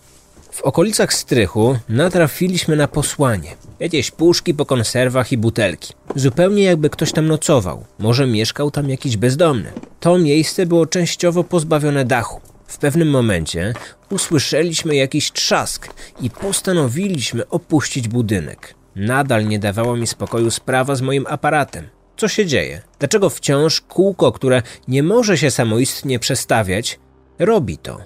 W 0.51 0.61
okolicach 0.61 1.13
strychu 1.13 1.77
natrafiliśmy 1.89 2.75
na 2.75 2.87
posłanie. 2.87 3.49
Jakieś 3.79 4.11
puszki 4.11 4.53
po 4.53 4.65
konserwach 4.65 5.31
i 5.31 5.37
butelki. 5.37 5.93
Zupełnie 6.15 6.63
jakby 6.63 6.89
ktoś 6.89 7.11
tam 7.11 7.27
nocował. 7.27 7.85
Może 7.99 8.27
mieszkał 8.27 8.71
tam 8.71 8.89
jakiś 8.89 9.17
bezdomny. 9.17 9.71
To 9.99 10.17
miejsce 10.17 10.65
było 10.65 10.85
częściowo 10.85 11.43
pozbawione 11.43 12.05
dachu. 12.05 12.50
W 12.71 12.77
pewnym 12.77 13.09
momencie 13.09 13.73
usłyszeliśmy 14.09 14.95
jakiś 14.95 15.31
trzask 15.31 15.93
i 16.21 16.29
postanowiliśmy 16.29 17.47
opuścić 17.47 18.07
budynek. 18.07 18.75
Nadal 18.95 19.47
nie 19.47 19.59
dawała 19.59 19.97
mi 19.97 20.07
spokoju 20.07 20.51
sprawa 20.51 20.95
z 20.95 21.01
moim 21.01 21.25
aparatem. 21.27 21.89
Co 22.17 22.27
się 22.27 22.45
dzieje? 22.45 22.81
Dlaczego 22.99 23.29
wciąż 23.29 23.81
kółko, 23.81 24.31
które 24.31 24.61
nie 24.87 25.03
może 25.03 25.37
się 25.37 25.51
samoistnie 25.51 26.19
przestawiać, 26.19 26.99
robi 27.39 27.77
to? 27.77 27.97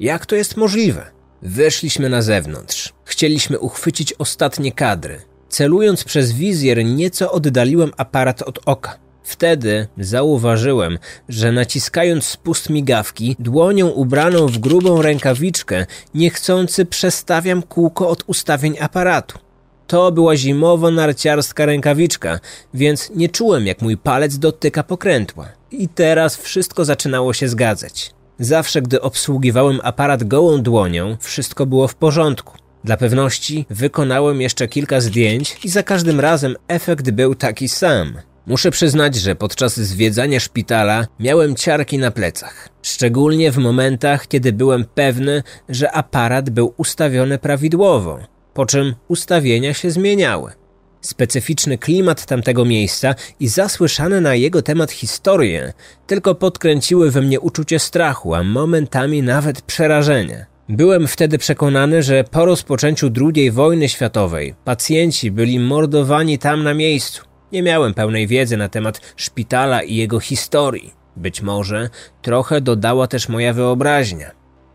Jak 0.00 0.26
to 0.26 0.36
jest 0.36 0.56
możliwe? 0.56 1.10
Wyszliśmy 1.42 2.08
na 2.08 2.22
zewnątrz. 2.22 2.92
Chcieliśmy 3.04 3.58
uchwycić 3.58 4.14
ostatnie 4.18 4.72
kadry. 4.72 5.20
Celując 5.48 6.04
przez 6.04 6.32
wizjer, 6.32 6.84
nieco 6.84 7.32
oddaliłem 7.32 7.92
aparat 7.96 8.42
od 8.42 8.58
oka. 8.66 8.98
Wtedy 9.22 9.86
zauważyłem, 9.98 10.98
że 11.28 11.52
naciskając 11.52 12.24
spust 12.24 12.70
migawki, 12.70 13.36
dłonią 13.38 13.88
ubraną 13.88 14.46
w 14.46 14.58
grubą 14.58 15.02
rękawiczkę, 15.02 15.86
niechcący 16.14 16.86
przestawiam 16.86 17.62
kółko 17.62 18.08
od 18.08 18.24
ustawień 18.26 18.76
aparatu. 18.80 19.38
To 19.86 20.12
była 20.12 20.36
zimowo-narciarska 20.36 21.66
rękawiczka, 21.66 22.40
więc 22.74 23.10
nie 23.14 23.28
czułem, 23.28 23.66
jak 23.66 23.82
mój 23.82 23.96
palec 23.96 24.38
dotyka 24.38 24.82
pokrętła. 24.82 25.48
I 25.70 25.88
teraz 25.88 26.36
wszystko 26.36 26.84
zaczynało 26.84 27.32
się 27.32 27.48
zgadzać. 27.48 28.14
Zawsze, 28.38 28.82
gdy 28.82 29.00
obsługiwałem 29.00 29.80
aparat 29.82 30.24
gołą 30.24 30.62
dłonią, 30.62 31.16
wszystko 31.20 31.66
było 31.66 31.88
w 31.88 31.94
porządku. 31.94 32.58
Dla 32.84 32.96
pewności 32.96 33.66
wykonałem 33.70 34.40
jeszcze 34.40 34.68
kilka 34.68 35.00
zdjęć 35.00 35.56
i 35.64 35.68
za 35.68 35.82
każdym 35.82 36.20
razem 36.20 36.56
efekt 36.68 37.10
był 37.10 37.34
taki 37.34 37.68
sam. 37.68 38.14
Muszę 38.46 38.70
przyznać, 38.70 39.14
że 39.14 39.34
podczas 39.34 39.80
zwiedzania 39.80 40.40
szpitala 40.40 41.06
miałem 41.20 41.56
ciarki 41.56 41.98
na 41.98 42.10
plecach. 42.10 42.68
Szczególnie 42.82 43.52
w 43.52 43.58
momentach, 43.58 44.28
kiedy 44.28 44.52
byłem 44.52 44.84
pewny, 44.94 45.42
że 45.68 45.92
aparat 45.92 46.50
był 46.50 46.74
ustawiony 46.76 47.38
prawidłowo, 47.38 48.18
po 48.54 48.66
czym 48.66 48.94
ustawienia 49.08 49.74
się 49.74 49.90
zmieniały. 49.90 50.52
Specyficzny 51.00 51.78
klimat 51.78 52.26
tamtego 52.26 52.64
miejsca 52.64 53.14
i 53.40 53.48
zasłyszane 53.48 54.20
na 54.20 54.34
jego 54.34 54.62
temat 54.62 54.92
historie 54.92 55.72
tylko 56.06 56.34
podkręciły 56.34 57.10
we 57.10 57.22
mnie 57.22 57.40
uczucie 57.40 57.78
strachu, 57.78 58.34
a 58.34 58.42
momentami 58.42 59.22
nawet 59.22 59.62
przerażenia. 59.62 60.46
Byłem 60.68 61.08
wtedy 61.08 61.38
przekonany, 61.38 62.02
że 62.02 62.24
po 62.24 62.44
rozpoczęciu 62.44 63.10
II 63.36 63.50
wojny 63.50 63.88
światowej 63.88 64.54
pacjenci 64.64 65.30
byli 65.30 65.60
mordowani 65.60 66.38
tam 66.38 66.62
na 66.62 66.74
miejscu. 66.74 67.29
Nie 67.52 67.62
miałem 67.62 67.94
pełnej 67.94 68.26
wiedzy 68.26 68.56
na 68.56 68.68
temat 68.68 69.00
szpitala 69.16 69.82
i 69.82 69.94
jego 69.96 70.20
historii. 70.20 70.94
Być 71.16 71.42
może 71.42 71.90
trochę 72.22 72.60
dodała 72.60 73.06
też 73.06 73.28
moja 73.28 73.52
wyobraźnia. 73.52 74.30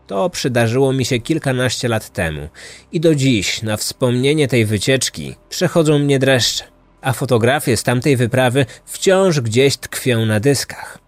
To 0.06 0.30
przydarzyło 0.30 0.92
mi 0.92 1.04
się 1.04 1.18
kilkanaście 1.18 1.88
lat 1.88 2.12
temu 2.12 2.48
i 2.92 3.00
do 3.00 3.14
dziś 3.14 3.62
na 3.62 3.76
wspomnienie 3.76 4.48
tej 4.48 4.66
wycieczki 4.66 5.34
przechodzą 5.48 5.98
mnie 5.98 6.18
dreszcze, 6.18 6.64
a 7.00 7.12
fotografie 7.12 7.76
z 7.76 7.82
tamtej 7.82 8.16
wyprawy 8.16 8.66
wciąż 8.84 9.40
gdzieś 9.40 9.76
tkwią 9.76 10.26
na 10.26 10.40
dyskach. 10.40 11.05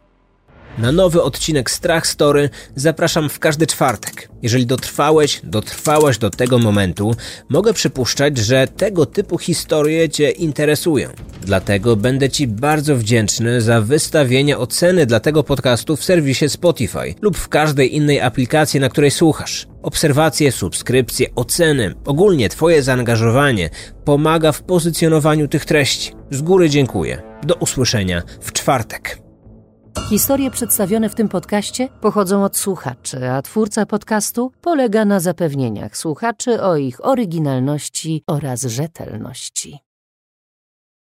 Na 0.78 0.92
nowy 0.92 1.22
odcinek 1.22 1.70
Strach 1.70 2.06
Story 2.06 2.50
zapraszam 2.76 3.28
w 3.28 3.38
każdy 3.38 3.66
czwartek. 3.66 4.28
Jeżeli 4.42 4.66
dotrwałeś, 4.66 5.40
dotrwałaś 5.44 6.18
do 6.18 6.30
tego 6.30 6.58
momentu, 6.58 7.14
mogę 7.48 7.72
przypuszczać, 7.72 8.38
że 8.38 8.66
tego 8.66 9.06
typu 9.06 9.38
historie 9.38 10.08
Cię 10.08 10.30
interesują. 10.30 11.08
Dlatego 11.42 11.96
będę 11.96 12.30
Ci 12.30 12.46
bardzo 12.46 12.96
wdzięczny 12.96 13.60
za 13.60 13.80
wystawienie 13.80 14.58
oceny 14.58 15.06
dla 15.06 15.20
tego 15.20 15.42
podcastu 15.42 15.96
w 15.96 16.04
serwisie 16.04 16.48
Spotify 16.48 17.14
lub 17.20 17.36
w 17.36 17.48
każdej 17.48 17.96
innej 17.96 18.20
aplikacji, 18.20 18.80
na 18.80 18.88
której 18.88 19.10
słuchasz. 19.10 19.66
Obserwacje, 19.82 20.52
subskrypcje, 20.52 21.26
oceny, 21.34 21.94
ogólnie 22.04 22.48
Twoje 22.48 22.82
zaangażowanie 22.82 23.70
pomaga 24.04 24.52
w 24.52 24.62
pozycjonowaniu 24.62 25.48
tych 25.48 25.64
treści. 25.64 26.12
Z 26.30 26.42
góry 26.42 26.70
dziękuję. 26.70 27.22
Do 27.42 27.54
usłyszenia 27.54 28.22
w 28.40 28.52
czwartek. 28.52 29.27
Historie 30.08 30.50
przedstawione 30.50 31.08
w 31.08 31.14
tym 31.14 31.28
podcaście 31.28 31.88
pochodzą 32.00 32.44
od 32.44 32.56
słuchaczy, 32.56 33.30
a 33.30 33.42
twórca 33.42 33.86
podcastu 33.86 34.52
polega 34.60 35.04
na 35.04 35.20
zapewnieniach 35.20 35.96
słuchaczy 35.96 36.62
o 36.62 36.76
ich 36.76 37.06
oryginalności 37.06 38.22
oraz 38.26 38.62
rzetelności. 38.62 39.87